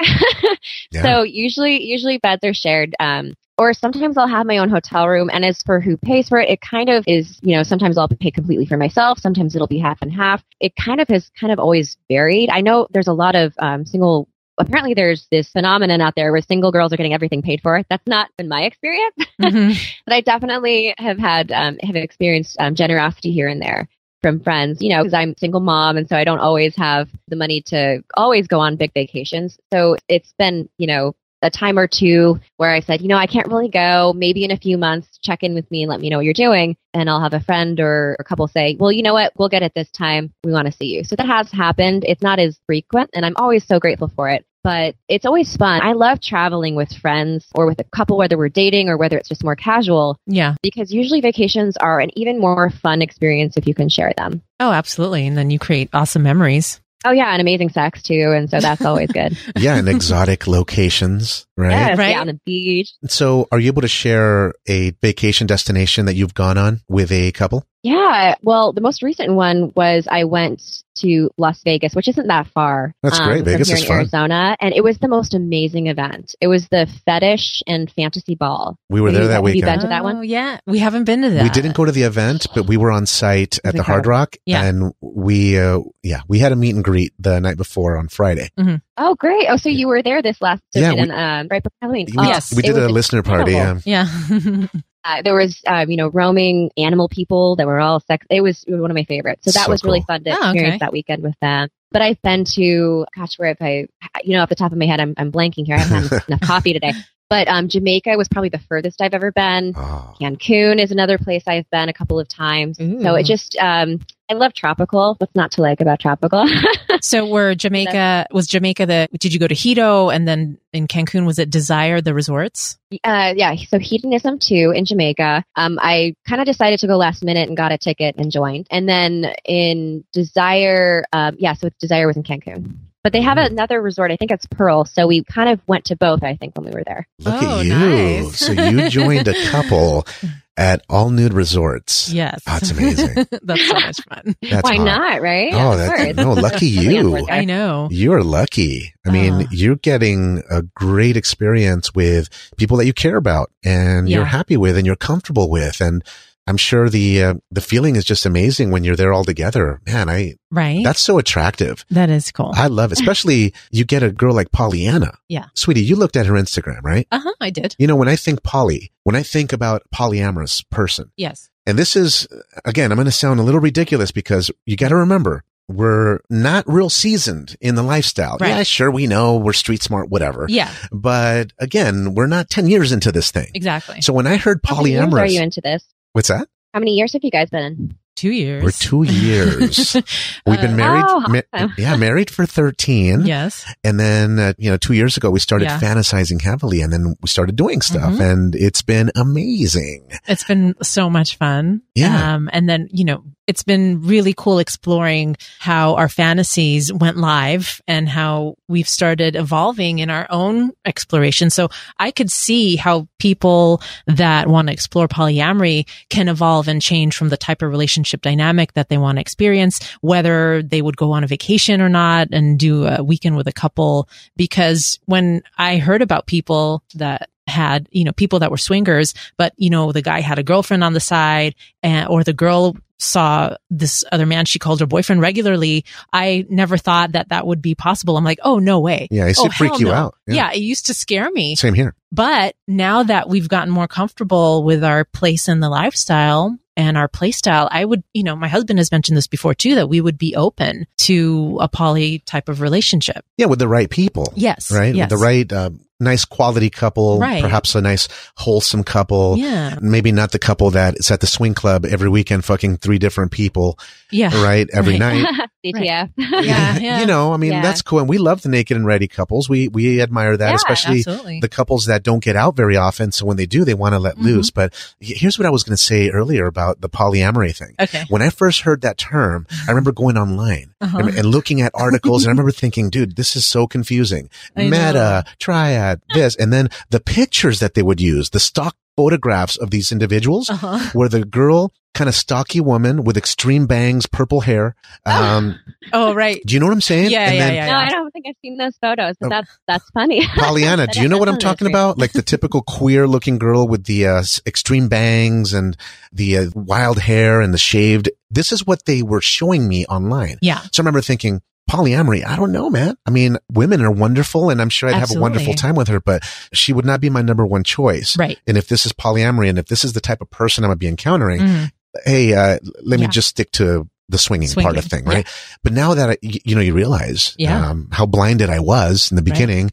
[0.91, 1.03] yeah.
[1.03, 2.95] So usually, usually beds are shared.
[2.99, 5.29] Um, or sometimes I'll have my own hotel room.
[5.33, 8.09] And as for who pays for it, it kind of is, you know, sometimes I'll
[8.09, 9.19] pay completely for myself.
[9.19, 10.43] Sometimes it'll be half and half.
[10.61, 12.51] It kind of has kind of always varied.
[12.51, 14.29] I know there's a lot of um, single
[14.59, 17.83] apparently there's this phenomenon out there where single girls are getting everything paid for.
[17.89, 19.73] That's not been my experience, mm-hmm.
[20.05, 23.89] but I definitely have had um, have experienced um, generosity here and there
[24.23, 24.83] from friends.
[24.83, 28.03] You know, because I'm single mom, and so I don't always have the money to
[28.17, 29.59] always go on big vacations.
[29.73, 33.26] So it's been you know a time or two where I said, you know, I
[33.26, 34.12] can't really go.
[34.14, 36.34] Maybe in a few months, check in with me and let me know what you're
[36.34, 36.76] doing.
[36.95, 39.32] And I'll have a friend or a couple say, well, you know what?
[39.36, 40.32] We'll get it this time.
[40.45, 41.05] We want to see you.
[41.05, 42.05] So that has happened.
[42.07, 44.45] It's not as frequent and I'm always so grateful for it.
[44.64, 45.80] But it's always fun.
[45.82, 49.28] I love traveling with friends or with a couple, whether we're dating or whether it's
[49.28, 50.18] just more casual.
[50.26, 50.57] Yeah.
[50.62, 54.43] Because usually vacations are an even more fun experience if you can share them.
[54.59, 55.26] Oh, absolutely.
[55.26, 56.80] And then you create awesome memories.
[57.05, 59.37] Oh yeah, and amazing sex too, and so that's always good.
[59.57, 61.71] yeah, and exotic locations, right?
[61.71, 62.11] Yes, right.
[62.11, 62.93] Yeah, on the beach.
[63.09, 67.33] So, are you able to share a vacation destination that you've gone on with a
[67.33, 67.65] couple?
[67.83, 68.35] Yeah.
[68.43, 70.63] Well, the most recent one was I went
[70.97, 72.93] to Las Vegas, which isn't that far.
[73.03, 73.45] That's um, great.
[73.45, 73.99] Vegas is fun.
[73.99, 76.35] Arizona, and it was the most amazing event.
[76.41, 78.77] It was the Fetish and Fantasy Ball.
[78.91, 79.65] We were there that have weekend.
[79.65, 80.17] Have you been to that one?
[80.17, 80.59] Oh, yeah.
[80.67, 81.43] We haven't been to that.
[81.45, 84.37] We didn't go to the event, but we were on site at the Hard Rock,
[84.45, 84.65] yeah.
[84.65, 88.51] and we, uh, yeah, we had a meet and greet the night before on Friday.
[88.59, 88.77] Mm-hmm.
[88.99, 89.47] Oh, great!
[89.49, 92.07] Oh, so you were there this last yeah, we, um, right before Halloween.
[92.11, 93.53] We, oh, yes, we did a listener party.
[93.53, 93.79] Yeah.
[93.85, 94.67] yeah.
[95.05, 98.27] Uh, there was, uh, you know, roaming animal people that were all sex.
[98.29, 99.45] It was, it was one of my favorites.
[99.45, 99.93] So that so was cool.
[99.93, 100.79] really fun to oh, experience okay.
[100.81, 101.69] that weekend with them.
[101.91, 103.87] But I've been to, gosh, where have I,
[104.23, 105.77] you know, off the top of my head, I'm, I'm blanking here.
[105.77, 106.93] I haven't had enough coffee today.
[107.31, 109.73] But um, Jamaica was probably the furthest I've ever been.
[109.77, 110.15] Oh.
[110.21, 112.79] Cancun is another place I've been a couple of times.
[112.81, 113.01] Ooh.
[113.01, 115.14] So it just, um, I love tropical.
[115.18, 116.47] What's not to like about tropical?
[117.01, 121.26] so were Jamaica, was Jamaica the, did you go to Hedo and then in Cancun,
[121.26, 122.79] was it Desire the resorts?
[123.05, 123.55] Uh, yeah.
[123.68, 125.45] So Hedonism II in Jamaica.
[125.57, 128.66] Um, I kind of decided to go last minute and got a ticket and joined.
[128.70, 132.76] And then in Desire, um, yeah, so Desire was in Cancun.
[133.05, 134.11] But they have another resort.
[134.11, 134.85] I think it's Pearl.
[134.85, 137.07] So we kind of went to both, I think, when we were there.
[137.20, 137.72] Look oh, at you.
[137.72, 138.39] Nice.
[138.39, 140.07] so you joined a couple
[140.59, 142.13] at all nude resorts.
[142.13, 142.43] Yes.
[142.47, 143.15] Oh, that's amazing.
[143.43, 144.35] that's so much fun.
[144.43, 144.85] That's Why hot.
[144.85, 145.53] not, right?
[145.55, 147.27] Oh, that's, no, lucky you.
[147.29, 147.89] I know.
[147.91, 148.93] You're lucky.
[149.07, 154.09] I mean, uh, you're getting a great experience with people that you care about and
[154.09, 154.17] yeah.
[154.17, 155.81] you're happy with and you're comfortable with.
[155.81, 156.03] And
[156.49, 159.83] I'm sure the uh, the feeling is just amazing when you're there all together.
[159.87, 160.83] Man, I right.
[160.83, 161.85] That's so attractive.
[161.91, 162.53] That is cool.
[162.55, 162.99] I love, it.
[162.99, 165.15] especially you get a girl like PolyAnna.
[165.29, 167.07] Yeah, sweetie, you looked at her Instagram, right?
[167.13, 167.35] Uh huh.
[167.39, 167.77] I did.
[167.79, 171.51] You know, when I think poly, when I think about polyamorous person, yes.
[171.67, 172.27] And this is
[172.65, 176.65] again, I'm going to sound a little ridiculous because you got to remember we're not
[176.67, 178.39] real seasoned in the lifestyle.
[178.41, 178.49] Right.
[178.49, 180.47] Yeah, sure, we know we're street smart, whatever.
[180.49, 180.73] Yeah.
[180.91, 183.51] But again, we're not 10 years into this thing.
[183.55, 184.01] Exactly.
[184.01, 184.99] So when I heard polyamorous.
[184.99, 185.85] How many years are you into this?
[186.13, 186.49] What's that?
[186.75, 187.99] How many years have you guys been in?
[188.19, 188.65] Two years.
[188.65, 189.95] We're two years.
[190.47, 191.05] We've been uh, married.
[191.07, 193.25] Oh, ma- yeah, married for 13.
[193.25, 193.65] Yes.
[193.85, 195.79] And then, uh, you know, two years ago, we started yeah.
[195.79, 198.21] fantasizing heavily and then we started doing stuff mm-hmm.
[198.21, 200.11] and it's been amazing.
[200.27, 201.83] It's been so much fun.
[201.95, 202.35] Yeah.
[202.35, 207.81] Um, and then, you know, it's been really cool exploring how our fantasies went live
[207.89, 211.49] and how we've started evolving in our own exploration.
[211.49, 217.17] So I could see how people that want to explore polyamory can evolve and change
[217.17, 221.13] from the type of relationship dynamic that they want to experience, whether they would go
[221.13, 224.11] on a vacation or not and do a weekend with a couple.
[224.37, 229.53] Because when I heard about people that had, you know, people that were swingers, but,
[229.57, 233.57] you know, the guy had a girlfriend on the side and, or the girl saw
[233.71, 237.75] this other man she called her boyfriend regularly, I never thought that that would be
[237.75, 238.17] possible.
[238.17, 239.09] I'm like, oh, no way.
[239.11, 239.93] Yeah, it used oh, freak you no.
[239.93, 240.15] out.
[240.27, 240.35] Yeah.
[240.35, 241.55] yeah, it used to scare me.
[241.55, 241.95] Same here.
[242.11, 247.09] But now that we've gotten more comfortable with our place in the lifestyle, and our
[247.09, 250.01] play style, I would, you know, my husband has mentioned this before too, that we
[250.01, 253.25] would be open to a poly type of relationship.
[253.37, 254.33] Yeah, with the right people.
[254.37, 254.71] Yes.
[254.71, 254.95] Right?
[254.95, 255.11] Yes.
[255.11, 255.71] With the right, uh,
[256.01, 257.43] nice quality couple, right.
[257.43, 259.37] perhaps a nice wholesome couple.
[259.37, 259.79] Yeah.
[259.81, 263.33] Maybe not the couple that is at the swing club every weekend fucking three different
[263.33, 263.79] people.
[264.11, 264.31] Yeah.
[264.43, 264.69] Right.
[264.73, 265.25] Every right.
[265.25, 265.51] night.
[265.65, 266.11] DTF.
[266.17, 267.01] yeah, yeah.
[267.01, 267.63] You know, I mean, Yeah.
[267.63, 267.99] that's cool.
[267.99, 269.49] And we love the naked and ready couples.
[269.49, 271.41] We, we admire that, Yeah, especially Absolutely.
[271.41, 273.11] the couples that don't get out very often.
[273.11, 274.23] So when they do, they want to let Mhm.
[274.23, 274.51] loose.
[274.51, 277.75] But here's what I was going to say earlier about the polyamory thing.
[277.81, 278.05] okay.
[278.09, 280.99] When I first heard that term, I remember going online Uh-huh.
[280.99, 284.31] and, and looking at articles and I remember thinking, dude, this is so confusing.
[284.57, 284.70] I know.
[284.70, 289.71] Meta, triad, this, and then the pictures that they would use, the stock photographs of
[289.71, 290.79] these individuals Uh-huh.
[290.93, 294.75] where the girl, kind of stocky woman with extreme bangs, purple hair.
[295.07, 295.59] Um,
[295.93, 296.41] Oh, right.
[296.47, 297.11] do you know what I'm saying?
[297.11, 297.67] Yeah, and yeah, then yeah.
[297.71, 299.31] No, I don't think I've seen those photos, but Oh.
[299.31, 300.21] that's that's funny.
[300.45, 301.73] PolyAnna, That do you know what I'm talking true.
[301.73, 301.97] about?
[301.99, 305.77] Like the typical queer looking girl with the uh, extreme bangs and
[306.13, 308.11] the uh, wild hair and the shaved.
[308.31, 310.39] This is what they were showing me online.
[310.43, 310.59] Yeah.
[310.73, 312.97] So I remember thinking, polyamory, I don't know, man.
[313.07, 316.01] I mean, women are wonderful and I'm sure I'd have a wonderful time with her,
[316.01, 318.16] but she would not be my number one choice.
[318.16, 318.39] Right.
[318.47, 320.77] And if this is polyamory and if this is the type of person I'm going
[320.77, 321.71] to be encountering, Mhm.
[322.05, 325.27] hey, uh, let me just stick to the swinging, part of thing, right?
[325.62, 327.69] But now that I, you know, you realize, Yeah.
[327.69, 329.33] um, how blinded I was in the Right.
[329.35, 329.71] beginning,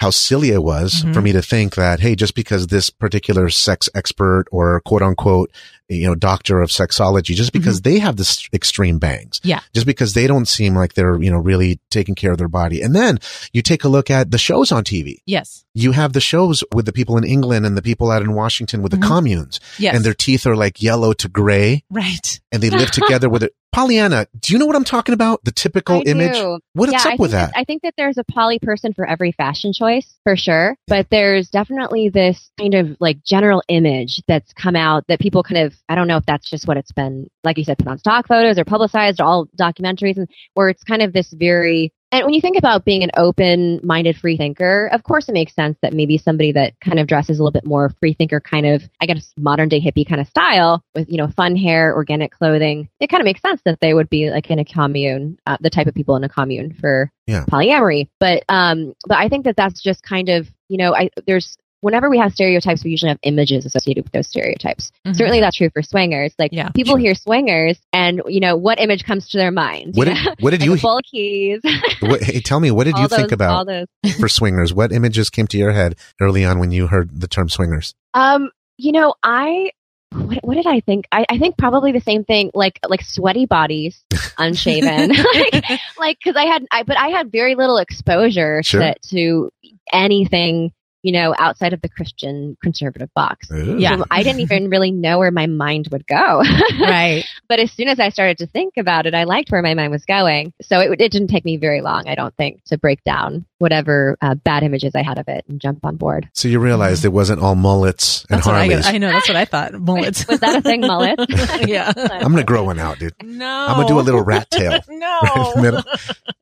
[0.00, 1.12] how silly it was Mhm.
[1.12, 5.50] for me to think that, hey, just because this particular sex expert or quote unquote,
[5.88, 9.48] you know, doctor of sexology, just because they have this extreme bangs, Mm-hmm.
[9.48, 9.60] Yeah.
[9.74, 12.80] just because they don't seem like they're, you know, really taking care of their body.
[12.82, 13.18] And then
[13.52, 15.18] you take a look at the shows on TV.
[15.26, 15.64] Yes.
[15.74, 18.80] You have the shows with the people in England and the people out in Washington
[18.82, 19.00] with Mhm.
[19.00, 19.94] the communes Yes.
[19.96, 22.40] and their teeth are like yellow to gray right.
[22.52, 23.52] and they live together with it.
[23.74, 25.42] PolyAnna, do you know what I'm talking about?
[25.44, 26.34] The typical I image?
[26.34, 26.60] do.
[26.74, 27.52] What's yeah, up I with think that?
[27.56, 30.76] I think that there's a poly person for every fashion choice, for sure.
[30.86, 35.66] But there's definitely this kind of like general image that's come out that people kind
[35.66, 37.98] of, I don't know if that's just what it's been, like you said, put on
[37.98, 42.24] stock photos or publicized or all documentaries, and where it's kind of this very, and
[42.24, 45.76] when you think about being an open minded free thinker, of course it makes sense
[45.82, 48.82] that maybe somebody that kind of dresses a little bit more free thinker kind of,
[49.00, 52.88] I guess, modern day hippie kind of style with, you know, fun hair, organic clothing,
[53.00, 55.70] it kind of makes sense that they would be like in a commune, uh, the
[55.70, 57.44] type of people in a commune for Yeah.
[57.50, 58.08] polyamory.
[58.20, 62.08] But, um, but I think that that's just kind of, you know, I, there's, whenever
[62.10, 64.90] we have stereotypes, we usually have images associated with those stereotypes.
[65.06, 65.14] Mhm.
[65.16, 66.34] Certainly that's true for swingers.
[66.38, 66.98] Like Yeah, people sure.
[66.98, 69.94] hear swingers and, you know, what image comes to their mind?
[69.94, 70.34] What did, know?
[70.40, 71.60] what did Like you, bulkies.
[72.00, 74.14] what, hey, tell me, what did all you think those- all about those.
[74.18, 74.72] for swingers?
[74.74, 77.94] What images came to your head early on when you heard the term swingers?
[78.14, 79.70] Um, you know, I
[80.12, 81.06] what, what did I think?
[81.10, 84.04] I, I think probably the same thing, like like sweaty bodies,
[84.38, 85.64] unshaven, like
[85.98, 88.80] like because I had I but I had very little exposure Sure.
[88.80, 89.50] to to
[89.92, 90.72] anything
[91.04, 93.50] you know outside of the Christian conservative box.
[93.52, 93.76] Ooh.
[93.78, 93.98] Yeah.
[93.98, 96.42] So I didn't even really know where my mind would go.
[96.80, 97.24] right.
[97.46, 99.92] but as soon as I started to think about it, I liked where my mind
[99.92, 100.54] was going.
[100.62, 104.16] So it, it didn't take me very long, I don't think, to break down whatever
[104.22, 106.30] uh, bad images I had of it and jump on board.
[106.32, 109.12] So you realized it wasn't all mullets and That's what I, I know.
[109.12, 109.74] That's what I thought.
[109.84, 110.26] Mullets.
[110.26, 111.18] Was that a thing, mullet?
[111.68, 111.92] yeah.
[111.94, 113.12] I'm going to grow one out, dude.
[113.22, 113.46] No.
[113.46, 114.70] I'm going to do a little rat tail.
[114.70, 115.62] Right in the no.
[115.62, 115.82] middle.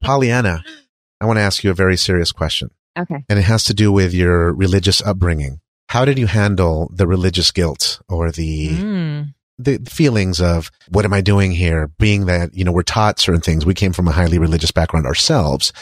[0.04, 0.62] PolyAnna,
[1.20, 2.70] I want to ask you a very serious question.
[2.98, 3.24] Okay.
[3.28, 5.60] and it has to do with your religious upbringing.
[5.88, 9.34] How did you handle the religious guilt or the Mm.
[9.58, 11.90] the feelings of what am I doing here?
[11.98, 15.06] Being that you know we're taught certain things, we came from a highly religious background
[15.06, 15.72] ourselves.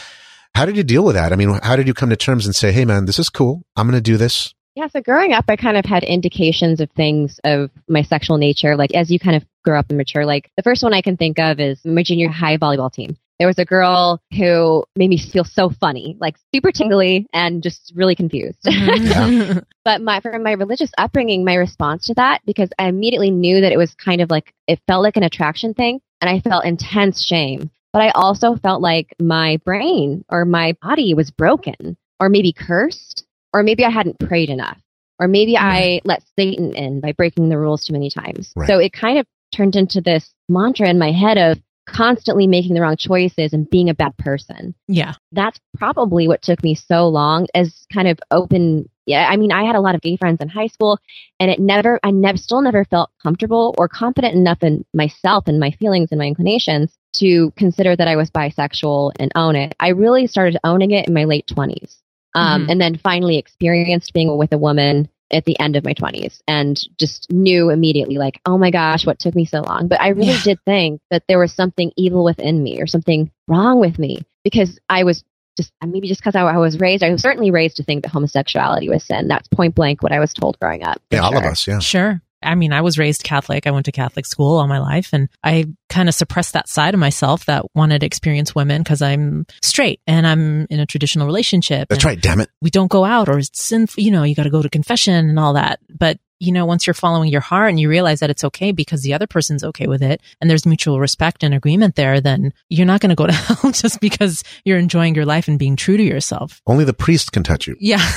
[0.54, 1.32] How did you deal with that?
[1.32, 3.62] I mean, how did you come to terms and say, "Hey, man, this is cool.
[3.76, 6.90] I'm going to do this." Yeah, so growing up, I kind of had indications of
[6.92, 8.76] things of my sexual nature.
[8.76, 11.16] Like as you kind of grow up and mature, like the first one I can
[11.16, 13.16] think of is my junior high volleyball team.
[13.40, 17.90] There was a girl who made me feel so funny, like super tingly and just
[17.96, 18.58] really confused.
[18.66, 19.64] Mhm.
[19.82, 23.72] but my from my religious upbringing, my response to that, because I immediately knew that
[23.72, 27.24] it was kind of like it felt like an attraction thing, and I felt intense
[27.24, 27.70] shame.
[27.94, 33.24] But I also felt like my brain or my body was broken, or maybe cursed,
[33.54, 34.78] or maybe I hadn't prayed enough,
[35.18, 38.52] or maybe I let Satan in by breaking the rules too many times.
[38.54, 38.68] Right.
[38.68, 39.26] So it kind of
[39.56, 43.88] turned into this mantra in my head of constantly making the wrong choices and being
[43.88, 44.74] a bad person.
[44.86, 45.14] Yeah.
[45.32, 48.88] That's probably what took me so long as kind of open.
[49.06, 49.28] Yeah.
[49.28, 50.98] I mean, I had a lot of gay friends in high school
[51.38, 55.58] and it never, I never, still never felt comfortable or confident enough in myself and
[55.58, 59.74] my feelings and my inclinations to consider that I was bisexual and own it.
[59.80, 61.96] I really started owning it in my late 20s.
[62.32, 62.70] Um, mm-hmm.
[62.70, 66.80] and then finally experienced being with a woman at the end of my 20s and
[66.98, 69.88] just knew immediately like oh my gosh what took me so long?
[69.88, 70.42] But i really yeah.
[70.44, 74.78] did think that there was something evil within me or something wrong with me because
[74.88, 75.24] i was
[75.56, 78.10] just maybe just because I, I, was raised i was certainly raised to think that
[78.10, 79.28] homosexuality was sin.
[79.28, 81.00] That's point blank what i was told growing up.
[81.10, 81.26] Yeah sure.
[81.26, 81.78] all of us yeah.
[81.80, 83.66] Sure I mean, I was raised Catholic.
[83.66, 86.94] I went to Catholic school all my life and I kind of suppressed that side
[86.94, 91.26] of myself that wanted to experience women because I'm straight and I'm in a traditional
[91.26, 91.88] relationship.
[91.88, 92.20] That's right.
[92.20, 92.50] Damn it.
[92.62, 94.02] We don't go out or it's sinful.
[94.02, 95.80] You know, you got to go to confession and all that.
[95.90, 99.02] But you know, once you're following your heart and you realize that it's okay because
[99.02, 102.86] the other person's okay with it and there's mutual respect and agreement there, then you're
[102.86, 105.98] not going to go to hell just because you're enjoying your life and being true
[105.98, 106.62] to yourself.
[106.66, 107.76] Only the priest can touch you.
[107.78, 108.04] Yeah.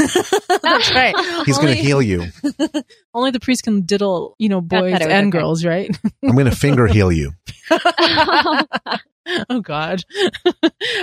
[0.62, 1.14] That's right.
[1.46, 2.28] He's going to heal you.
[3.14, 5.30] only the priest can diddle, you know, boys and okay.
[5.30, 5.96] girls, right?
[6.24, 7.34] I'm going to finger heal you.
[7.70, 10.02] oh God.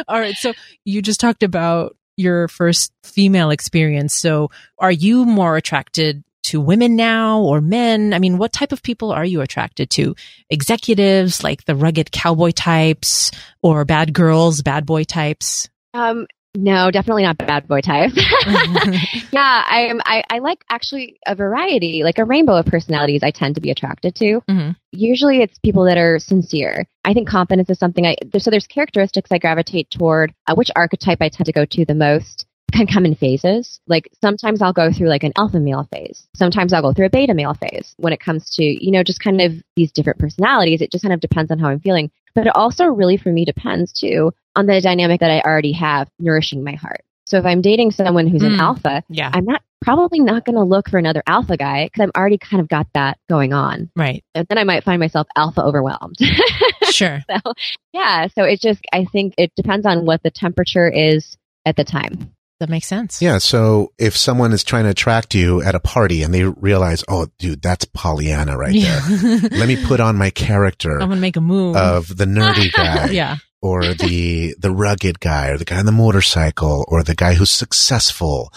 [0.08, 0.34] All right.
[0.36, 0.54] So
[0.86, 4.14] you just talked about your first female experience.
[4.14, 8.12] So are you more attracted to women now or men?
[8.12, 10.14] I mean, what type of people are you attracted to?
[10.48, 13.30] Executives, like the rugged cowboy types,
[13.62, 15.68] or bad girls, bad boy types?
[15.94, 16.26] Um,
[16.56, 18.10] no, definitely not bad boy type.
[18.16, 20.00] yeah, I am.
[20.04, 23.22] I, I like actually a variety, like a rainbow of personalities.
[23.22, 24.42] I tend to be attracted to.
[24.50, 24.70] Mm-hmm.
[24.90, 26.86] Usually, it's people that are sincere.
[27.04, 28.16] I think confidence is something I.
[28.38, 30.34] So there's characteristics I gravitate toward.
[30.48, 33.80] Uh, which archetype I tend to go to the most can come in phases.
[33.86, 36.26] Like sometimes I'll go through like an alpha male phase.
[36.34, 39.22] Sometimes I'll go through a beta male phase when it comes to, you know, just
[39.22, 40.80] kind of these different personalities.
[40.80, 42.10] It just kind of depends on how I'm feeling.
[42.34, 46.08] But it also really for me depends too on the dynamic that I already have
[46.18, 47.02] nourishing my heart.
[47.30, 49.30] So if I'm dating someone who's mm, an alpha, yeah.
[49.32, 52.60] I'm not probably not going to look for another alpha guy because I've already kind
[52.60, 53.88] of got that going on.
[53.94, 54.24] Right.
[54.34, 56.16] And then I might find myself alpha overwhelmed.
[56.90, 57.20] sure.
[57.30, 57.52] So
[57.92, 58.26] yeah.
[58.34, 62.34] So it just, I think it depends on what the temperature is at the time.
[62.60, 63.22] That makes sense.
[63.22, 63.38] Yeah.
[63.38, 67.26] So if someone is trying to attract you at a party and they realize, oh,
[67.38, 69.00] dude, that's PolyAnna right yeah.
[69.00, 69.48] there.
[69.58, 70.92] Let me put on my character.
[71.00, 73.06] I'm gonna make a move of the nerdy guy.
[73.06, 73.36] yeah.
[73.62, 77.50] Or the the rugged guy, or the guy on the motorcycle, or the guy who's
[77.50, 78.52] successful.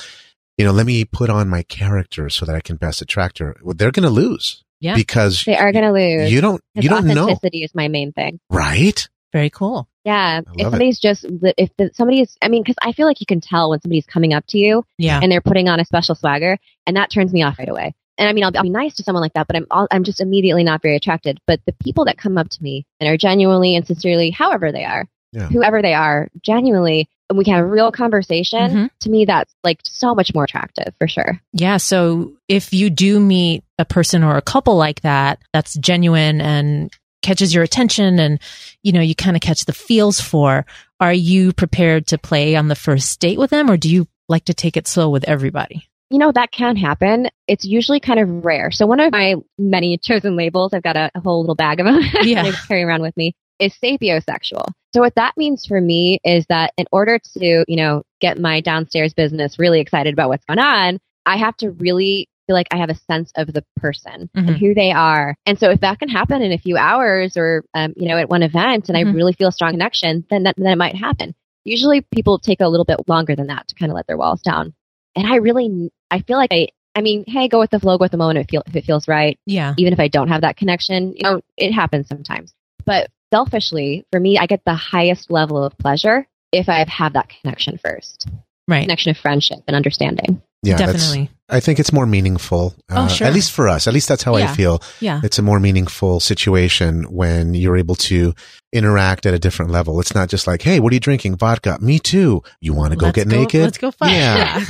[0.58, 3.58] You know, let me put on my character so that I can best attract her.
[3.64, 4.64] Well, they're going to lose.
[4.80, 4.96] Yeah.
[4.96, 6.32] Because they are going to lose.
[6.32, 6.62] You don't.
[6.76, 7.24] You don't know.
[7.24, 8.40] Authenticity is my main thing.
[8.50, 9.08] Right.
[9.34, 9.90] Very cool.
[10.06, 10.42] Yeah.
[10.56, 11.02] If somebody's it.
[11.02, 11.26] just,
[11.58, 14.34] if the, somebody's, I mean, because I feel like you can tell when somebody's coming
[14.34, 15.20] up to you yeah.
[15.22, 17.96] and they're putting on a special swagger, and that turns me off right away.
[18.18, 20.22] And I mean, I'll, I'll be nice to someone like that, but I'm, I'm just
[20.22, 21.40] immediately not very attracted.
[21.48, 24.86] But the people that come up to me and are genuinely and sincerely, however they
[24.86, 25.48] are, yeah.
[25.48, 28.86] whoever they are, genuinely, and we can have a real conversation, mm-hmm.
[29.00, 31.42] to me, that's like so much more attractive for sure.
[31.54, 31.78] Yeah.
[31.78, 36.94] So if you do meet a person or a couple like that, that's genuine and
[37.24, 38.40] catches your attention and
[38.84, 40.66] you know you kind of catch the feels for
[41.00, 44.46] are you prepared to play on the first date with them or do you like
[44.46, 45.88] to take it slow with everybody?
[46.10, 47.28] You know that can happen.
[47.48, 48.70] It's usually kind of rare.
[48.70, 51.88] So one of my many chosen labels i've got a, a whole little bag of
[51.88, 52.44] them yeah.
[52.44, 54.66] i carry around with me is sapiosexual.
[54.94, 58.62] So what that means for me is that in order to you know get my
[58.62, 62.78] downstairs business really excited about what's going on i have to really feel like I
[62.78, 64.48] have a sense of the person mm-hmm.
[64.48, 65.36] and who they are.
[65.46, 68.30] And so if that can happen in a few hours or, um, you know, at
[68.30, 69.10] one event and mm-hmm.
[69.10, 71.36] I really feel a strong connection, then that, then it might happen.
[71.64, 74.42] Usually people take a little bit longer than that to kind of let their walls
[74.42, 74.74] down.
[75.16, 78.04] And I really, I feel like I, I mean, hey, go with the flow, go
[78.04, 79.40] with the moment if, feel, if it feels right.
[79.46, 79.74] Yeah.
[79.78, 82.54] Even if I don't have that connection, you know, it happens sometimes.
[82.86, 87.30] But selfishly, for me, I get the highest level of pleasure if I have that
[87.30, 88.28] connection first.
[88.68, 88.82] Right.
[88.82, 90.42] Connection of friendship and understanding.
[90.64, 91.30] Yeah, definitely.
[91.50, 92.74] I think it's more meaningful.
[92.90, 93.28] Oh, uh, sure.
[93.28, 93.86] At least for us.
[93.86, 94.50] At least that's how yeah.
[94.50, 94.82] I feel.
[95.02, 95.20] Yeah.
[95.24, 98.34] It's a more meaningful situation when you're able to
[98.72, 100.00] interact at a different level.
[100.00, 101.36] It's not just like, hey, what are you drinking?
[101.36, 101.78] Vodka.
[101.82, 102.42] Me too.
[102.62, 103.62] You want to go let's get go, naked?
[103.62, 104.14] Let's go fight.
[104.14, 104.64] Yeah.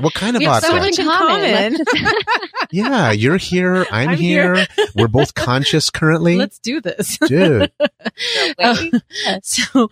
[0.00, 0.68] what kind of we vodka?
[0.68, 1.76] so much in common.
[2.72, 3.86] yeah, you're here.
[3.90, 4.54] I'm, I'm here.
[4.54, 4.66] here.
[4.96, 6.36] We're both conscious currently.
[6.36, 7.18] Let's do this.
[7.18, 7.70] Dude.
[8.58, 8.76] uh,
[9.42, 9.90] so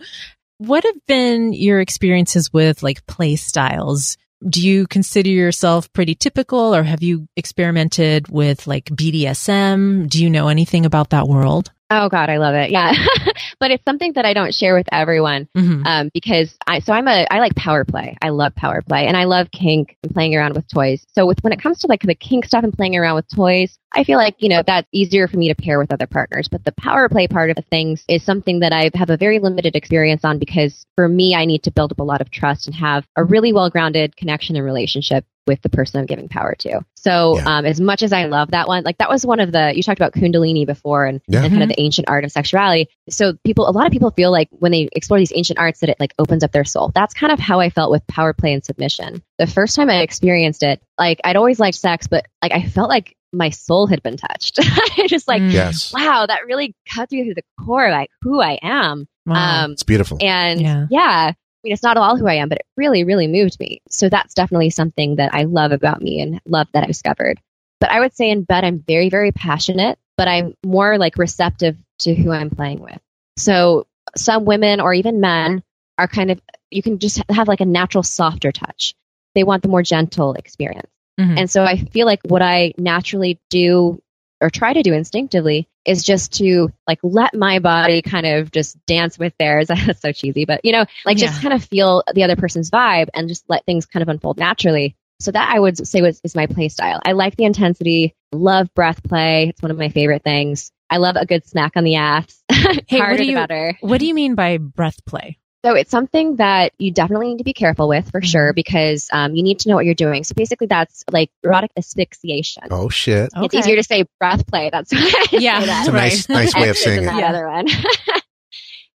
[0.57, 4.17] what have been your experiences with like play styles?
[4.47, 10.09] Do you consider yourself pretty typical or have you experimented with like BDSM?
[10.09, 11.71] Do you know anything about that world?
[11.89, 12.71] Oh God, I love it.
[12.71, 12.93] Yeah.
[13.59, 15.85] but it's something that I don't share with everyone mm-hmm.
[15.85, 18.17] um, because I so I'm a I like power play.
[18.21, 21.05] I love power play and I love kink and playing around with toys.
[21.13, 23.77] So with when it comes to like the kink stuff and playing around with toys,
[23.93, 26.47] I feel like, you know, that's easier for me to pair with other partners.
[26.47, 29.75] But the power play part of things is something that I have a very limited
[29.75, 32.75] experience on because for me, I need to build up a lot of trust and
[32.75, 36.81] have a really well grounded connection and relationship with the person I'm giving power to.
[36.93, 37.57] So, yeah.
[37.57, 39.81] um, as much as I love that one, like that was one of the, you
[39.81, 41.39] talked about Kundalini before and, yeah.
[41.39, 41.75] and kind of mm-hmm.
[41.75, 42.89] the ancient art of sexuality.
[43.09, 45.89] So people, a lot of people feel like when they explore these ancient arts that
[45.89, 46.91] it like opens up their soul.
[46.93, 49.23] That's kind of how I felt with power play and submission.
[49.39, 52.89] The first time I experienced it, like I'd always liked sex, but like I felt
[52.89, 54.59] like my soul had been touched.
[54.61, 55.51] I just like, mm.
[55.51, 55.93] yes.
[55.93, 59.07] wow, that really cut through the core, like who I am.
[59.25, 59.65] Wow.
[59.65, 60.17] Um, it's beautiful.
[60.21, 60.87] And yeah.
[60.89, 61.33] yeah.
[61.59, 63.81] I mean, it's not all who I am, but it really, really moved me.
[63.89, 67.39] So that's definitely something that I love about me and love that I discovered.
[67.81, 71.77] But I would say in bed, I'm very, very passionate, but I'm more like receptive
[71.99, 72.99] to who I'm playing with.
[73.37, 75.63] So some women or even men
[75.97, 76.41] are kind of,
[76.71, 78.95] you can just have like a natural softer touch.
[79.35, 80.89] They want the more gentle experience.
[81.19, 81.37] Mm-hmm.
[81.39, 84.01] And so I feel like what I naturally do
[84.41, 88.83] or try to do instinctively is just to like let my body kind of just
[88.85, 89.67] dance with theirs.
[89.85, 91.27] That's so cheesy, but you know, like yeah.
[91.27, 94.37] just kind of feel the other person's vibe and just let things kind of unfold
[94.37, 94.95] naturally.
[95.19, 97.01] So that I would say was is my play style.
[97.03, 99.49] I like the intensity, love breath play.
[99.49, 100.71] It's one of my favorite things.
[100.89, 102.41] I love a good smack on the ass.
[102.49, 103.77] hey, what do you, better.
[103.81, 105.38] What do you mean by breath play?
[105.65, 108.27] So it's something that you definitely need to be careful with for mm-hmm.
[108.27, 110.23] sure because um, you need to know what you're doing.
[110.23, 112.63] So basically, that's like erotic asphyxiation.
[112.71, 113.29] Oh shit!
[113.35, 114.69] It's easier to say breath play.
[114.71, 115.79] That's why yeah, that.
[115.81, 117.05] it's a nice, nice way of saying it.
[117.07, 117.29] That yeah.
[117.29, 117.67] other one.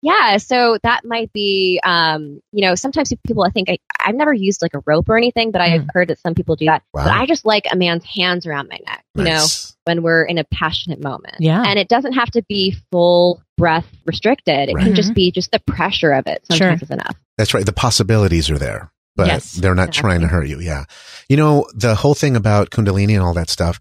[0.01, 4.33] yeah, so that might be, um, you know, sometimes people I think I, I've never
[4.33, 5.89] used like a rope or anything, but I've mm.
[5.93, 6.81] heard that some people do that.
[6.93, 7.03] Wow.
[7.05, 9.69] But I just like a man's hands around my neck, you nice.
[9.69, 11.35] know, when we're in a passionate moment.
[11.39, 11.63] Yeah.
[11.65, 14.69] And it doesn't have to be full breath restricted.
[14.69, 14.85] It right.
[14.85, 16.83] can just be just the pressure of it sometimes sure.
[16.83, 17.15] is enough.
[17.37, 17.65] That's right.
[17.65, 20.09] The possibilities are there, but yes, they're not exactly.
[20.09, 20.59] trying to hurt you.
[20.59, 20.85] Yeah.
[21.29, 23.79] You know, the whole thing about Kundalini and all that stuff,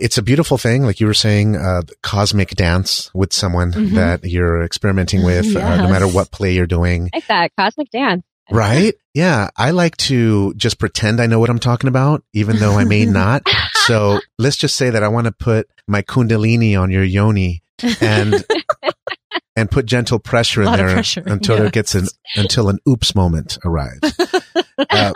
[0.00, 0.84] it's a beautiful thing.
[0.84, 3.94] Like you were saying, uh, cosmic dance with someone mm-hmm.
[3.94, 5.56] that you're experimenting with, yes.
[5.56, 7.10] uh, no matter what play you're doing.
[7.12, 8.24] Like that cosmic dance.
[8.50, 8.94] Right?
[9.14, 9.50] Yeah.
[9.56, 13.04] I like to just pretend I know what I'm talking about, even though I may
[13.04, 13.42] not.
[13.72, 17.62] so let's just say that I want to put my kundalini on your yoni
[18.00, 18.44] and
[19.56, 21.22] and put gentle pressure in there pressure.
[21.26, 24.18] until there gets an until an oops moment arrives.
[24.90, 25.12] uh,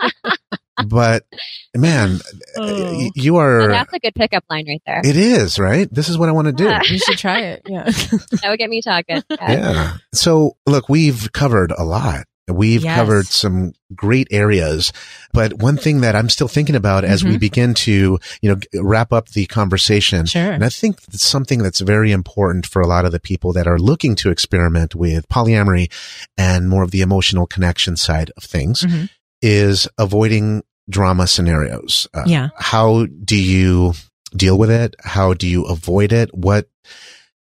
[0.85, 1.25] but
[1.75, 2.19] man,
[2.57, 3.09] oh.
[3.15, 3.67] you are.
[3.67, 5.01] that's a good pickup line right there.
[5.03, 5.87] It is right.
[5.91, 6.65] This is what I want to do.
[6.65, 6.81] Yeah.
[6.83, 7.63] You should try it.
[7.65, 9.23] Yeah, that would get me talking.
[9.29, 9.51] Yeah.
[9.51, 9.97] yeah.
[10.13, 12.25] So look, we've covered a lot.
[12.47, 12.95] We've yes.
[12.95, 14.93] covered some great areas,
[15.33, 17.31] but one thing that I'm still thinking about as mm-hmm.
[17.31, 20.51] we begin to, you know, wrap up the conversation, sure.
[20.51, 23.65] and I think it's something that's very important for a lot of the people that
[23.65, 25.91] are looking to experiment with polyamory
[26.37, 29.05] and more of the emotional connection side of things mm-hmm.
[29.41, 32.07] is avoiding drama scenarios.
[32.13, 32.49] Uh, yeah.
[32.57, 33.93] How do you
[34.35, 34.95] deal with it?
[34.99, 36.33] How do you avoid it?
[36.33, 36.69] What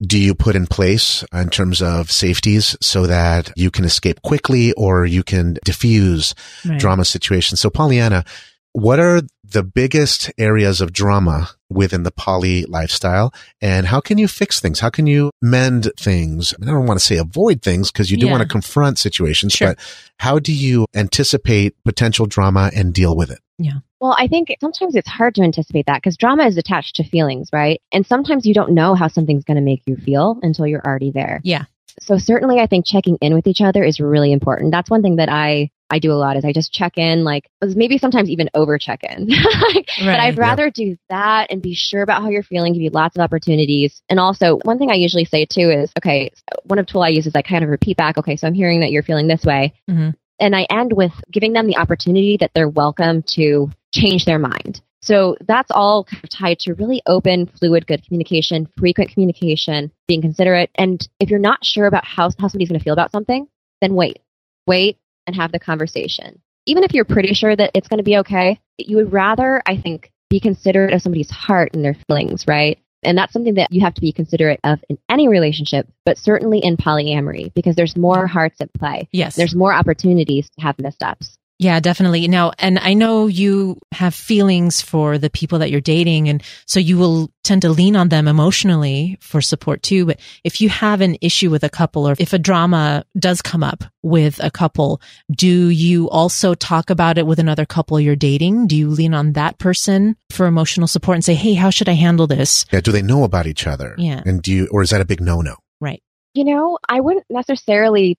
[0.01, 4.71] do you put in place in terms of safeties so that you can escape quickly
[4.73, 6.79] or you can diffuse right.
[6.79, 7.59] drama situations?
[7.59, 8.25] So PolyAnna,
[8.73, 9.21] what are
[9.51, 14.79] the biggest areas of drama within the poly lifestyle and how can you fix things?
[14.79, 16.53] How can you mend things?
[16.61, 18.31] I, don't want to say avoid things because you do yeah.
[18.31, 19.69] want to confront situations, sure.
[19.69, 19.79] but
[20.19, 23.39] how do you anticipate potential drama and deal with it?
[23.57, 23.79] Yeah.
[23.99, 27.49] Well, I think sometimes it's hard to anticipate that because drama is attached to feelings,
[27.51, 27.81] right?
[27.91, 31.11] And sometimes you don't know how something's going to make you feel until you're already
[31.11, 31.41] there.
[31.43, 31.65] Yeah.
[31.99, 34.71] So certainly I think checking in with each other is really important.
[34.71, 37.49] That's one thing that I I do a lot is I just check in, like
[37.61, 39.29] maybe sometimes even over check in.
[39.65, 39.85] right.
[39.99, 40.71] But I'd rather yeah.
[40.73, 44.01] do that and be sure about how you're feeling, give you lots of opportunities.
[44.09, 46.31] And also, one thing I usually say too is, okay,
[46.63, 48.53] one of the tool I use is I kind of repeat back, okay, so I'm
[48.53, 49.73] hearing that you're feeling this way.
[49.89, 50.09] Mm-hmm.
[50.39, 54.81] And I end with giving them the opportunity that they're welcome to change their mind.
[55.01, 60.21] So that's all kind of tied to really open, fluid, good communication, frequent communication, being
[60.21, 60.69] considerate.
[60.75, 63.47] And if you're not sure about how, how somebody's going to feel about something,
[63.79, 64.19] then wait,
[64.67, 66.41] wait and have the conversation.
[66.65, 69.77] Even if you're pretty sure that it's going to be okay, you would rather, I
[69.77, 72.79] think, be considerate of somebody's heart and their feelings, right?
[73.03, 76.59] And that's something that you have to be considerate of in any relationship, but certainly
[76.59, 79.07] in polyamory because there's more hearts at play.
[79.11, 79.35] Yes.
[79.35, 81.37] There's more opportunities to have missteps.
[81.59, 82.27] Yeah, definitely.
[82.27, 86.29] Now, and I know you have feelings for the people that you're dating.
[86.29, 90.05] And so you will tend to lean on them emotionally for support too.
[90.05, 93.63] But if you have an issue with a couple or if a drama does come
[93.63, 95.01] up with a couple,
[95.31, 98.67] do you also talk about it with another couple you're dating?
[98.67, 101.93] Do you lean on that person for emotional support and say, Hey, how should I
[101.93, 102.65] handle this?
[102.71, 102.81] Yeah.
[102.81, 103.95] Do they know about each other?
[103.97, 104.21] Yeah.
[104.25, 105.55] And do you, or is that a big no no?
[105.81, 106.03] Right.
[106.35, 108.15] You know, I wouldn't necessarily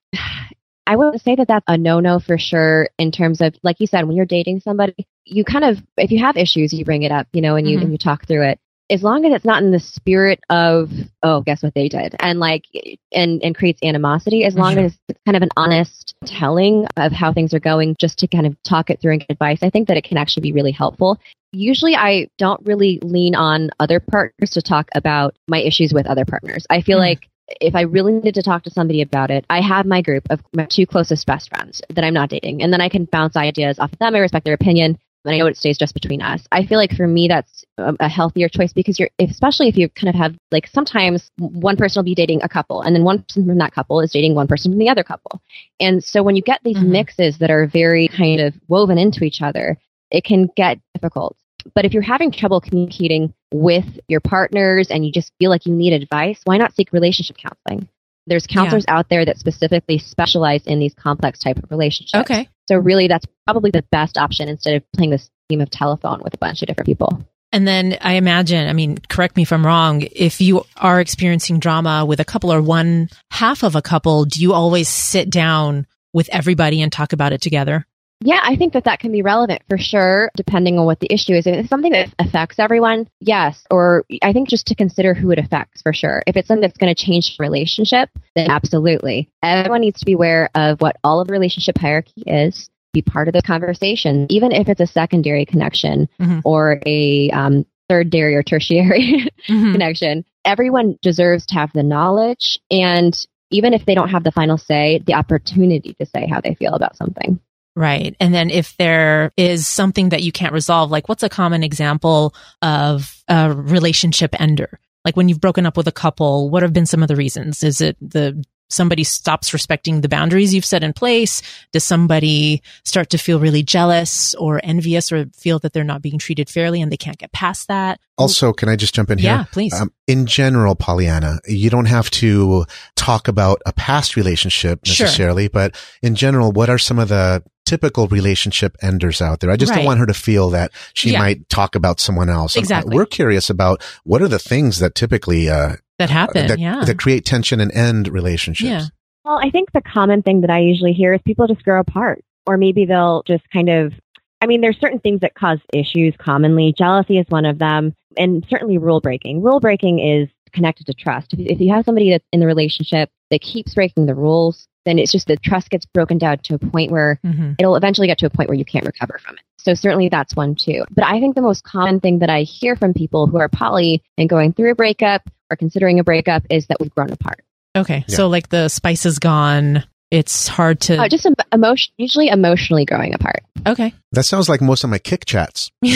[0.89, 3.87] I wouldn't say that that's a no no for sure in terms of, like you
[3.87, 7.13] said, when you're dating somebody, you kind of, if you have issues, you bring it
[7.13, 7.85] up, you know, and you, mm-hmm.
[7.85, 8.59] and you talk through it.
[8.89, 10.89] As long as it's not in the spirit of,
[11.23, 12.65] oh, guess what they did, and like,
[13.13, 17.35] and, and creates animosity, as long as it's kind of an honest telling of how
[17.35, 19.89] things are going, just to kind of talk it through and get advice, I think
[19.89, 21.21] that it can actually be really helpful
[21.51, 26.27] usually I don't really lean on other partners to talk about my issues with other
[26.27, 26.67] partners.
[26.69, 27.09] I feel mm.
[27.09, 27.29] like
[27.61, 30.41] if I really needed to talk to somebody about it, I have my group of
[30.55, 33.79] my two closest best friends that I'm not dating, and then I can bounce ideas
[33.79, 34.15] off of them.
[34.15, 36.47] I respect their opinion, and I know it stays just between us.
[36.53, 40.09] I feel like for me, that's a, healthier choice because you're, especially if you kind
[40.09, 43.47] of have like sometimes one person will be dating a couple, and then one person
[43.47, 45.41] from that couple is dating one person from the other couple,
[45.81, 46.93] and so when you get these mm-hmm.
[46.93, 49.79] mixes that are very kind of woven into each other,
[50.11, 51.37] it can get difficult.
[51.75, 55.75] But if you're having trouble communicating with your partners and you just feel like you
[55.75, 57.89] need advice, why not seek relationship counseling?
[58.27, 58.99] There's counselors yeah.
[58.99, 62.31] out there that specifically specialize in these complex type of relationships.
[62.31, 62.49] Okay.
[62.69, 66.35] So really that's probably the best option instead of playing this game of telephone with
[66.35, 67.25] a bunch of different people.
[67.51, 71.61] And then I imagine, I mean, correct me if I'm wrong, if you are experiencing
[71.61, 75.87] drama with a couple or one half of a couple, do you always sit down
[76.13, 77.87] with everybody and talk about it together?
[78.21, 81.35] Yeah, I think that that can be relevant for sure, depending on what the issue
[81.35, 81.47] is.
[81.47, 83.65] If it's something that affects everyone, yes.
[83.71, 86.23] Or I think just to consider who it affects for sure.
[86.27, 89.31] If it's something that's going to change the relationship, then absolutely.
[89.43, 93.29] Everyone needs to be aware of what all of the relationship hierarchy is, be part
[93.29, 96.41] of the conversation, even if it's a secondary connection mm-hmm.
[96.45, 99.73] or a um, third-dairy or tertiary mm-hmm.
[99.73, 100.25] connection.
[100.45, 103.17] Everyone deserves to have the knowledge and
[103.51, 106.75] even if they don't have the final say, the opportunity to say how they feel
[106.75, 107.41] about something.
[107.79, 108.17] Right.
[108.19, 112.35] And then if there is something that you can't resolve, like what's a common example
[112.61, 114.81] of a relationship ender?
[115.05, 117.63] Like when you've broken up with a couple, what have been some of the reasons?
[117.63, 121.41] Is it the somebody stops respecting the boundaries you've set in place?
[121.73, 126.19] Does somebody start to feel really jealous or envious or feel that they're not being
[126.19, 128.01] treated fairly and they can't get past that?
[128.19, 129.31] Also, can I just jump in here?
[129.31, 129.73] Yeah, please.
[129.73, 132.65] Um, in general, PolyAnna, you don't have to
[132.97, 135.51] talk about a past relationship necessarily, sure.
[135.51, 139.51] but in general, what are some of the typical relationship enders out there?
[139.51, 139.77] I just right.
[139.77, 141.19] don't want her to feel that she yeah.
[141.19, 142.57] might talk about someone else.
[142.57, 142.97] Exactly.
[142.97, 146.85] We're curious about what are the things that typically, uh, that happen, that, yeah.
[146.85, 148.69] that create tension and end relationships.
[148.69, 148.87] Yeah.
[149.25, 152.25] Well, I think the common thing that I usually hear is people just grow apart,
[152.47, 153.93] or maybe they'll just kind of.
[154.41, 156.73] I mean, there's certain things that cause issues commonly.
[156.79, 159.43] Jealousy is one of them, and certainly rule breaking.
[159.43, 161.33] Rule breaking is connected to trust.
[161.33, 164.99] If, if you have somebody that's in the relationship that keeps breaking the rules, then
[164.99, 167.53] it's just the trust gets broken down to a point where mm-hmm.
[167.59, 169.43] it'll eventually get to a point where you can't recover from it.
[169.59, 170.85] So certainly that's one too.
[170.91, 174.03] But I think the most common thing that I hear from people who are poly
[174.17, 177.43] and going through a breakup or considering a breakup is that we've grown apart.
[177.77, 178.05] Okay.
[178.09, 178.17] Yeah.
[178.17, 179.85] So like the spice is gone.
[180.11, 183.43] It's hard to uh, just emotion, usually emotionally growing apart.
[183.67, 183.93] Okay.
[184.13, 185.71] That sounds like most of my Kik chats.
[185.83, 185.95] we,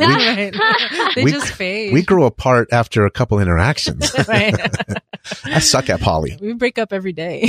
[0.00, 0.52] right.
[1.14, 1.92] They we, just fade.
[1.92, 4.12] We grow apart after a couple interactions.
[4.28, 7.48] I suck at poly We break up every day.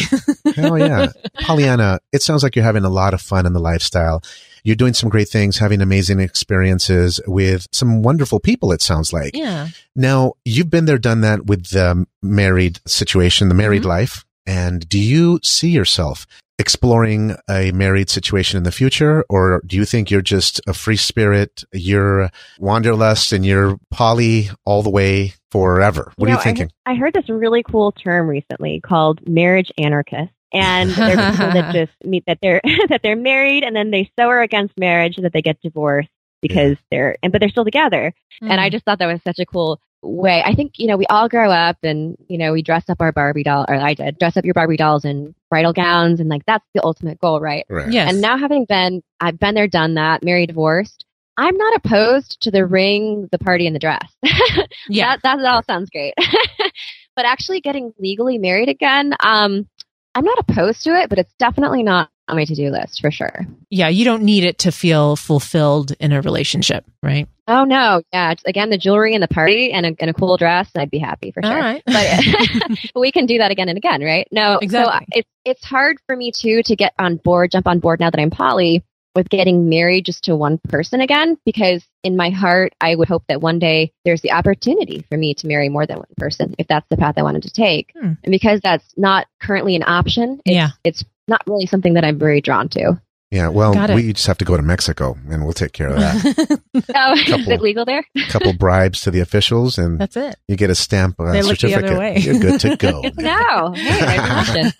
[0.55, 1.07] Hell yeah.
[1.41, 4.21] PolyAnna, it sounds like you're having a lot of fun in the lifestyle.
[4.63, 9.35] You're doing some great things, having amazing experiences with some wonderful people, it sounds like.
[9.35, 9.69] Yeah.
[9.95, 13.89] Now, you've been there, done that with the married situation, the married mm-hmm.
[13.89, 14.25] life.
[14.45, 16.25] And do you see yourself
[16.59, 19.25] exploring a married situation in the future?
[19.29, 21.63] Or do you think you're just a free spirit?
[21.73, 22.29] You're
[22.59, 26.13] wanderlust and you're poly all the way forever.
[26.15, 26.71] What you are know, you thinking?
[26.85, 31.51] I, I heard this really cool term recently called marriage anarchist and there are people
[31.51, 35.17] that just meet that they're that they're married and then they so are against marriage
[35.17, 36.09] and that they get divorced
[36.41, 36.77] because yeah.
[36.91, 38.13] they're and but they're still together.
[38.41, 38.51] Mm.
[38.51, 38.71] And I mm.
[38.71, 40.43] just thought that was such a cool way.
[40.45, 43.11] I think, you know, we all grow up and, you know, we dress up our
[43.11, 46.45] Barbie doll or I did dress up your Barbie dolls in bridal gowns and like
[46.45, 47.65] that's the ultimate goal, right?
[47.69, 47.91] right.
[47.91, 48.11] Yes.
[48.11, 51.05] And now having been I've been there, done that, married, divorced,
[51.37, 54.13] I'm not opposed to the ring, the party, and the dress.
[54.87, 55.15] yeah.
[55.23, 56.13] That, that all sounds great.
[57.15, 59.67] but actually getting legally married again, um,
[60.15, 63.45] I'm not opposed to it, but it's definitely not on my to-do list for sure.
[63.69, 67.27] Yeah, you don't need it to feel fulfilled in a relationship, right?
[67.47, 68.33] Oh no, yeah.
[68.45, 71.31] Again, the jewelry and the party and a, and a cool dress, I'd be happy
[71.31, 71.51] for sure.
[71.51, 71.83] All right.
[71.85, 74.27] but, but we can do that again and again, right?
[74.31, 74.93] No, exactly.
[74.93, 78.09] So it's it's hard for me too to get on board, jump on board now
[78.09, 78.83] that I'm poly
[79.15, 83.23] with getting married just to one person again because in my heart I would hope
[83.27, 86.67] that one day there's the opportunity for me to marry more than one person if
[86.67, 87.91] that's the path I wanted to take.
[87.93, 88.13] Hmm.
[88.23, 90.69] And because that's not currently an option, it's, yeah.
[90.83, 92.99] it's not really something that I'm very drawn to.
[93.33, 96.61] Yeah, well, we just have to go to Mexico and we'll take care of that.
[96.75, 98.05] oh, couple, is it legal there?
[98.15, 100.35] A couple bribes to the officials and that's it.
[100.47, 101.81] You get a stamp uh, they certificate.
[101.81, 102.17] The other way.
[102.19, 103.01] You're good to go.
[103.17, 103.71] no.
[103.71, 104.71] Hey,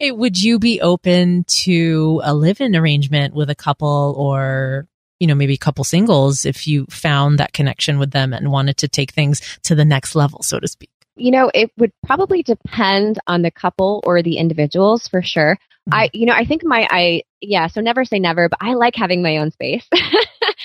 [0.00, 4.88] hey, would you be open to a live-in arrangement with a couple or
[5.20, 8.78] you know, maybe a couple singles if you found that connection with them and wanted
[8.78, 10.88] to take things to the next level, so to speak?
[11.14, 15.58] You know, it would probably depend on the couple or the individuals for sure.
[15.90, 15.98] Mm-hmm.
[15.98, 18.94] I, you know, I think my, I, yeah, so never say never, but I like
[18.94, 19.84] having my own space.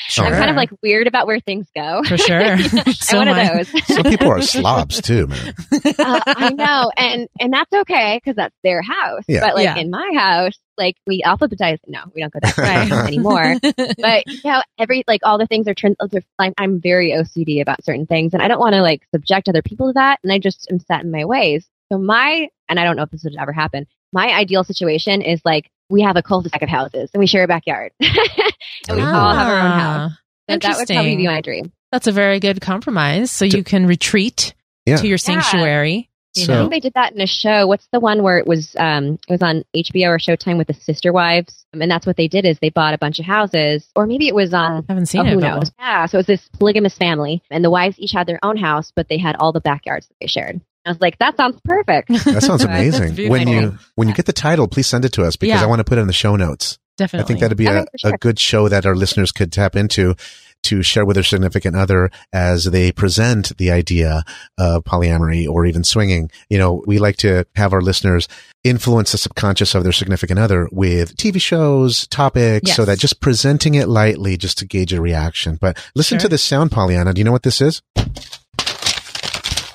[0.09, 0.25] Sure.
[0.25, 2.03] I'm kind of like weird about where things go.
[2.03, 2.57] For sure.
[2.93, 3.85] so I'm one of those.
[3.87, 5.55] Some people are slobs too, man.
[5.71, 6.91] Uh, I know.
[6.95, 9.23] And, and that's okay because that's their house.
[9.27, 9.39] Yeah.
[9.39, 9.77] But like yeah.
[9.77, 11.79] in my house, like we alphabetize.
[11.87, 12.53] No, we don't go that
[12.89, 13.55] far anymore.
[13.61, 15.95] But you know, every, like all the things are turned,
[16.37, 19.63] I'm, I'm very OCD about certain things and I don't want to like subject other
[19.63, 20.19] people to that.
[20.21, 21.67] And I just am set in my ways.
[21.91, 25.41] So my, and I don't know if this would ever happen, my ideal situation is
[25.43, 29.27] like we have a cul-de-sac of houses and we share a backyard and we ah,
[29.27, 30.11] all have our own house.
[30.47, 31.71] And that would probably be my dream.
[31.91, 33.31] That's a very good compromise.
[33.31, 34.53] So you can retreat
[34.85, 34.97] yeah.
[34.97, 36.09] to your sanctuary.
[36.35, 36.45] Yeah.
[36.45, 37.65] So, I think they did that in a show.
[37.65, 40.73] What's the one where it was um it was on HBO or Showtime with the
[40.73, 41.65] sister wives?
[41.73, 44.35] And that's what they did is they bought a bunch of houses, or maybe it
[44.35, 44.85] was on.
[44.87, 45.33] I haven't seen oh, it.
[45.33, 45.71] Who knows?
[45.79, 48.91] Yeah, so it was this polygamous family, and the wives each had their own house,
[48.95, 50.61] but they had all the backyards that they shared.
[50.87, 52.09] I was like, that sounds perfect.
[52.37, 53.29] That sounds amazing.
[53.29, 55.63] when you when you get the title, please send it to us because yeah.
[55.63, 56.77] I want to put it in the show notes.
[56.97, 57.23] Definitely.
[57.23, 58.15] I think that'd be a, sure.
[58.15, 60.15] a good show that our listeners could tap into
[60.63, 64.23] to share with their significant other as they present the idea
[64.57, 66.31] of polyamory or even swinging.
[66.49, 68.27] You know, we like to have our listeners
[68.63, 72.75] influence the subconscious of their significant other with TV shows, topics, yes.
[72.75, 75.57] so that just presenting it lightly just to gauge a reaction.
[75.59, 76.23] But listen sure.
[76.23, 77.13] to this sound, PolyAnna.
[77.13, 77.81] Do you know what this is?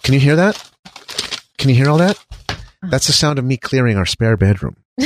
[0.03, 0.72] Can you hear that?
[1.63, 2.19] Can you hear all that?
[2.83, 4.75] That's the sound of me clearing our spare bedroom.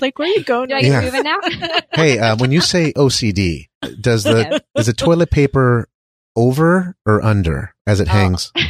[0.00, 0.70] like, where are you going?
[0.70, 1.00] Do I get yeah.
[1.00, 1.38] moving now?
[1.92, 3.68] hey, uh, when you say OCD,
[4.00, 4.58] does the yeah.
[4.80, 5.86] is the toilet paper
[6.34, 8.12] over or under as it oh.
[8.12, 8.50] hangs?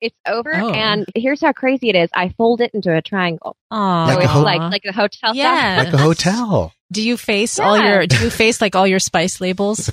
[0.00, 0.70] It's over, oh.
[0.70, 2.08] and here's how crazy it is.
[2.14, 3.56] I fold it into a triangle.
[3.72, 5.34] Oh, so like it's ho- like like a hotel.
[5.34, 6.72] Yeah, like a hotel.
[6.92, 7.64] Do you face yeah.
[7.64, 8.06] all your?
[8.06, 9.90] Do you face like all your spice labels?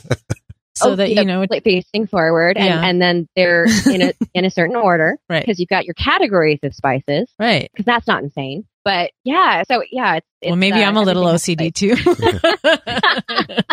[0.75, 2.85] So oh, that you know like facing forward and, yeah.
[2.85, 5.41] and then they're in a in a certain order right.
[5.41, 7.31] because you've got your categories of spices.
[7.39, 7.69] Right.
[7.71, 8.65] Because that's not insane.
[8.83, 11.95] But yeah so yeah it's, it's well maybe uh, i'm a little ocd too.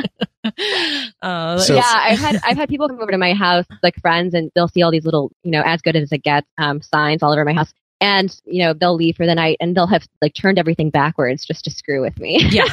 [1.23, 4.35] Uh, so, yeah i've had i've had people come over to my house like friends
[4.35, 7.23] and they'll see all these little you know as good as it gets um, signs
[7.23, 7.73] all over my house.
[8.01, 11.47] And you know they'll leave for the night and they'll have like turned everything backwards
[11.47, 12.45] just to screw with me.
[12.51, 12.65] Yeah.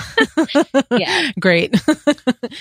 [0.90, 1.32] Yeah.
[1.40, 1.80] Great.
[1.88, 2.14] Yeah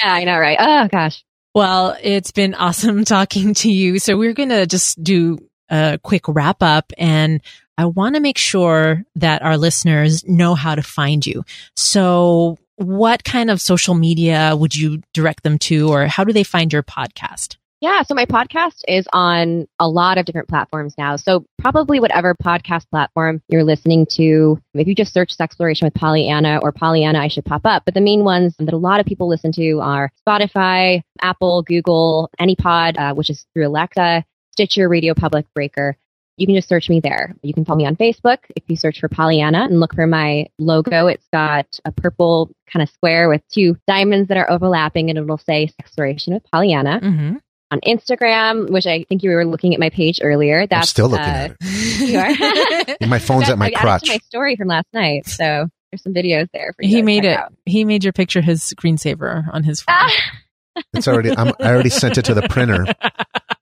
[0.03, 0.59] i know right?
[0.61, 1.25] Oh gosh
[1.59, 3.99] well, it's been awesome talking to you.
[3.99, 5.39] So we're going to just do
[5.69, 7.43] a quick wrap up and
[7.77, 11.45] I want to make sure that our listeners know how to find you.
[11.77, 16.43] So what kind of social media would you direct them to or how do they
[16.43, 17.57] find your podcast?
[17.81, 21.15] Yeah, so my podcast is on a lot of different platforms now.
[21.15, 26.61] So probably whatever podcast platform you're listening to, if you just search Sexploration with PolyAnna
[26.63, 27.85] or PolyAnna, I should pop up.
[27.85, 32.31] But the main ones that a lot of people listen to are Spotify, Apple, Google,
[32.41, 35.97] AnyPod, uh, which is through Alexa, Stitcher, Radio Public, Breaker.
[36.37, 37.35] You can just search me there.
[37.43, 40.47] You can follow me on Facebook if you search for PolyAnna and look for my
[40.59, 41.07] logo.
[41.07, 45.39] It's got a purple kind of square with two diamonds that are overlapping and it'll
[45.39, 47.03] say Sexploration with PolyAnna.
[47.03, 47.37] Mm-hmm
[47.71, 50.67] on Instagram, which I think you were looking at my page earlier.
[50.67, 52.09] That's I'm still looking uh, at it.
[52.09, 53.09] You are.
[53.09, 54.09] my phone's at my I crotch.
[54.09, 56.89] my story from last night, so there's some videos there for you.
[56.89, 57.37] He made it.
[57.37, 57.53] Out.
[57.67, 60.11] He made your picture his screensaver on his phone.
[60.95, 61.37] it's already.
[61.37, 62.87] I'm, I already sent it to the printer.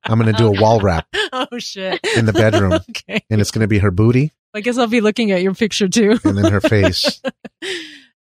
[0.05, 1.07] I'm going to do a wall wrap.
[1.33, 2.01] Oh shit!
[2.17, 3.25] In the bedroom, okay.
[3.31, 4.33] and it's going to be her booty.
[4.55, 7.21] I guess I'll be looking at your picture too, and then her face.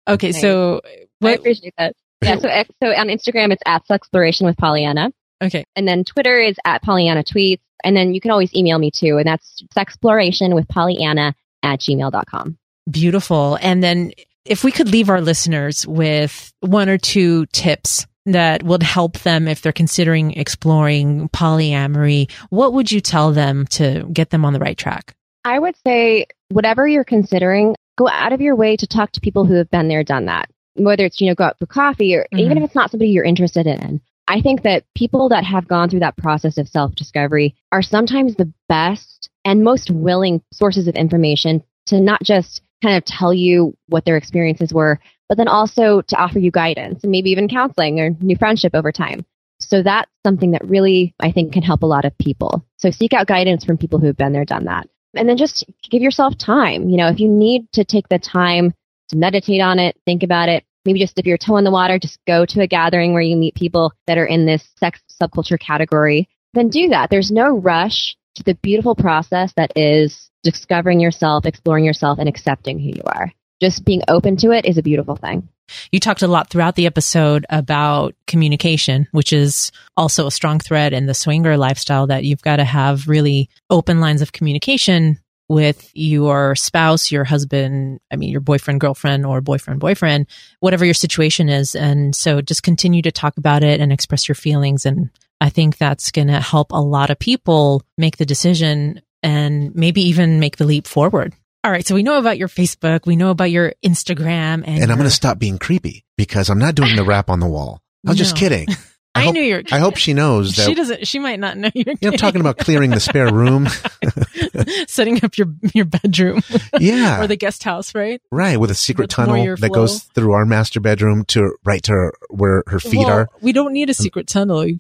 [0.08, 0.82] okay, so
[1.20, 1.96] what, I appreciate that.
[2.22, 5.12] Yeah, so so on Instagram it's at Sexploration with PolyAnna.
[5.44, 5.66] Okay.
[5.76, 7.62] And then Twitter is at PolyAnna Tweets.
[7.84, 9.18] And then you can always email me too.
[9.18, 12.58] And that's sexploration with PolyAnna at gmail.com.
[12.90, 13.58] Beautiful.
[13.62, 14.12] And then
[14.46, 19.48] if we could leave our listeners with one or two tips that would help them
[19.48, 24.60] if they're considering exploring polyamory, what would you tell them to get them on the
[24.60, 25.16] right track?
[25.44, 29.46] I would say, whatever you're considering, go out of your way to talk to people
[29.46, 30.50] who have been there, done that.
[30.76, 32.40] Whether it's, you know, go out for coffee or mm-hmm.
[32.40, 34.02] even if it's not somebody you're interested in.
[34.28, 38.36] I think that people that have gone through that process of self discovery are sometimes
[38.36, 43.76] the best and most willing sources of information to not just kind of tell you
[43.88, 45.00] what their experiences were,
[45.30, 48.92] but then also to offer you guidance and maybe even counseling or new friendship over
[48.92, 49.26] time.
[49.60, 52.66] So that's something that really I think can help a lot of people.
[52.78, 54.88] So seek out guidance from people who have been there, done that.
[55.16, 56.90] And then just give yourself time.
[56.90, 58.74] You know, if you need to take the time
[59.10, 60.66] to meditate on it, think about it.
[60.86, 63.36] Maybe just dip your toe in the water, just go to a gathering where you
[63.36, 66.30] meet people that are in this sex subculture category.
[66.54, 67.10] Then do that.
[67.10, 72.80] There's no rush to the beautiful process that is discovering yourself, exploring yourself, and accepting
[72.80, 73.32] who you are.
[73.62, 75.50] Just being open to it is a beautiful thing.
[75.92, 80.94] You talked a lot throughout the episode about communication, which is also a strong thread
[80.94, 85.90] in the swinger lifestyle that you've got to have really open lines of communication with
[85.94, 90.28] your spouse, your husband, I mean, your boyfriend, girlfriend, or boyfriend, boyfriend,
[90.60, 91.76] whatever your situation is.
[91.76, 94.86] And so just continue to talk about it and express your feelings.
[94.86, 99.76] And I think that's going to help a lot of people make the decision and
[99.76, 101.34] maybe even make the leap forward.
[101.64, 101.86] All right.
[101.86, 103.08] So we know about your Facebook.
[103.08, 104.64] We know about your Instagram.
[104.66, 107.40] And, and I'm going to stop being creepy because I'm not doing the rap on
[107.40, 107.82] the wall.
[108.06, 108.24] I was no.
[108.24, 108.68] just kidding.
[109.16, 109.64] I, I hope, knew you're.
[109.72, 111.08] I hope she knows that she doesn't.
[111.08, 111.96] She might not know you're.
[112.02, 113.68] You know, I'm talking about clearing the spare room,
[114.88, 116.42] setting up your your bedroom,
[116.80, 118.22] yeah, or the guest house, right?
[118.30, 122.14] Right, with a secret tunnel that goes through our master bedroom to right to her,
[122.30, 123.30] where her feet well, are.
[123.42, 124.66] We don't need a secret tunnel.
[124.66, 124.80] You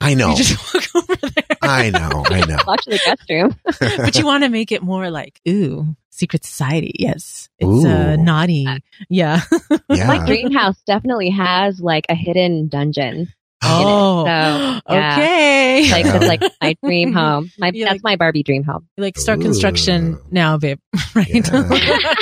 [0.00, 0.30] I know.
[0.30, 1.56] You just walk over there.
[1.62, 2.24] I know.
[2.26, 2.58] I know.
[2.66, 3.56] Watch the guest room.
[4.04, 6.92] but you want to make it more like, ooh, secret society.
[6.98, 7.48] Yes.
[7.58, 8.66] It's uh, naughty.
[9.08, 9.40] Yeah.
[9.88, 10.06] yeah.
[10.06, 13.32] My dream house definitely has like a hidden dungeon.
[13.62, 14.80] Oh, so, yeah.
[14.88, 15.90] okay.
[15.90, 17.50] Like it's like my dream home.
[17.58, 18.88] My that's like, my Barbie dream home.
[18.96, 19.42] You like start Ooh.
[19.42, 20.78] construction now, babe.
[21.14, 21.50] Right?
[21.50, 22.12] Yeah.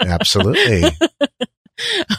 [0.00, 0.84] Absolutely.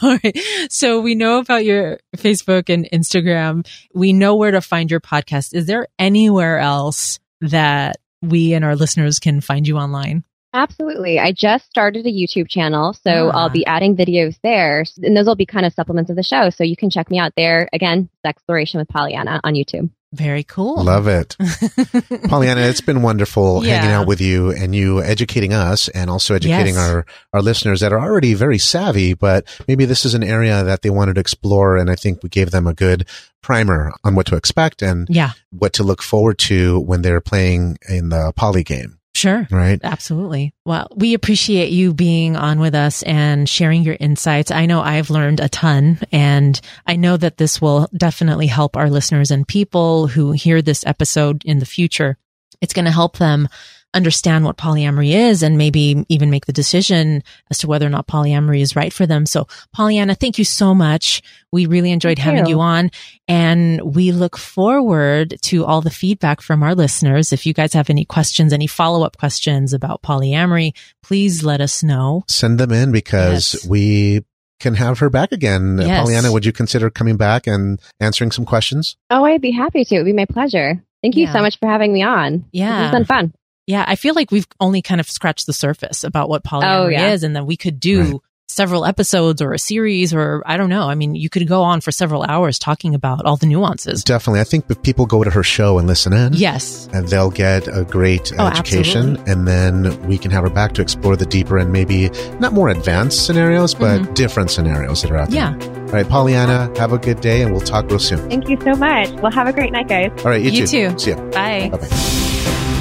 [0.02, 0.38] All right.
[0.70, 3.66] So we know about your Facebook and Instagram.
[3.94, 5.54] We know where to find your podcast.
[5.54, 10.24] Is there anywhere else that we and our listeners can find you online?
[10.56, 11.18] Absolutely.
[11.18, 13.38] I just started a YouTube channel, so ah.
[13.38, 16.48] I'll be adding videos there, and those will be kind of supplements of the show.
[16.48, 17.68] So you can check me out there.
[17.74, 19.90] Again, Sexploration with PolyAnna on YouTube.
[20.14, 20.82] Very cool.
[20.82, 21.36] Love it.
[21.40, 23.76] PolyAnna, it's been wonderful yeah.
[23.76, 26.88] hanging out with you and you educating us and also educating yes.
[26.88, 30.80] our, our listeners that are already very savvy, but maybe this is an area that
[30.80, 31.76] they wanted to explore.
[31.76, 33.06] And I think we gave them a good
[33.42, 35.32] primer on what to expect and yeah.
[35.50, 38.98] what to look forward to when they're playing in the poly game.
[39.16, 39.48] Sure.
[39.50, 39.80] Right.
[39.82, 40.52] Absolutely.
[40.66, 44.50] Well, we appreciate you being on with us and sharing your insights.
[44.50, 48.90] I know I've learned a ton and I know that this will definitely help our
[48.90, 52.18] listeners and people who hear this episode in the future.
[52.60, 53.48] It's going to help them
[53.94, 58.06] understand what polyamory is and maybe even make the decision as to whether or not
[58.06, 59.26] polyamory is right for them.
[59.26, 61.22] So PolyAnna, thank you so much.
[61.50, 62.56] We really enjoyed thank having you.
[62.56, 62.90] you on
[63.26, 67.32] and we look forward to all the feedback from our listeners.
[67.32, 70.72] If you guys have any questions, any follow up questions about polyamory,
[71.02, 72.24] please let us know.
[72.28, 73.66] Send them in because yes.
[73.66, 74.24] we
[74.60, 75.80] can have her back again.
[75.80, 76.08] Uh, yes.
[76.08, 78.96] PolyAnna, would you consider coming back and answering some questions?
[79.10, 79.94] Oh, I'd be happy to.
[79.94, 80.82] It would be my pleasure.
[81.02, 81.32] Thank you yeah.
[81.32, 82.46] so much for having me on.
[82.52, 82.84] Yeah.
[82.84, 83.32] It's been fun.
[83.66, 86.88] Yeah, I feel like we've only kind of scratched the surface about what polyamory oh,
[86.88, 87.12] yeah.
[87.12, 88.20] is, and then we could do right.
[88.46, 90.88] several episodes or a series, or I don't know.
[90.88, 94.04] I mean, you could go on for several hours talking about all the nuances.
[94.04, 97.32] Definitely, I think if people go to her show and listen in, yes, and they'll
[97.32, 99.32] get a great oh, education, absolutely.
[99.32, 102.68] and then we can have her back to explore the deeper and maybe not more
[102.68, 104.14] advanced scenarios, but mm-hmm.
[104.14, 105.38] different scenarios that are out there.
[105.38, 105.76] Yeah.
[105.86, 108.30] All right, PolyAnna, have a good day, and we'll talk real soon.
[108.30, 109.10] Thank you so much.
[109.20, 110.12] Well, have a great night, guys.
[110.24, 110.90] All right, you, you too.
[110.90, 110.98] too.
[111.00, 111.16] See you.
[111.32, 111.68] Bye.
[111.72, 112.72] Bye.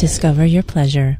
[0.00, 1.18] Discover your pleasure.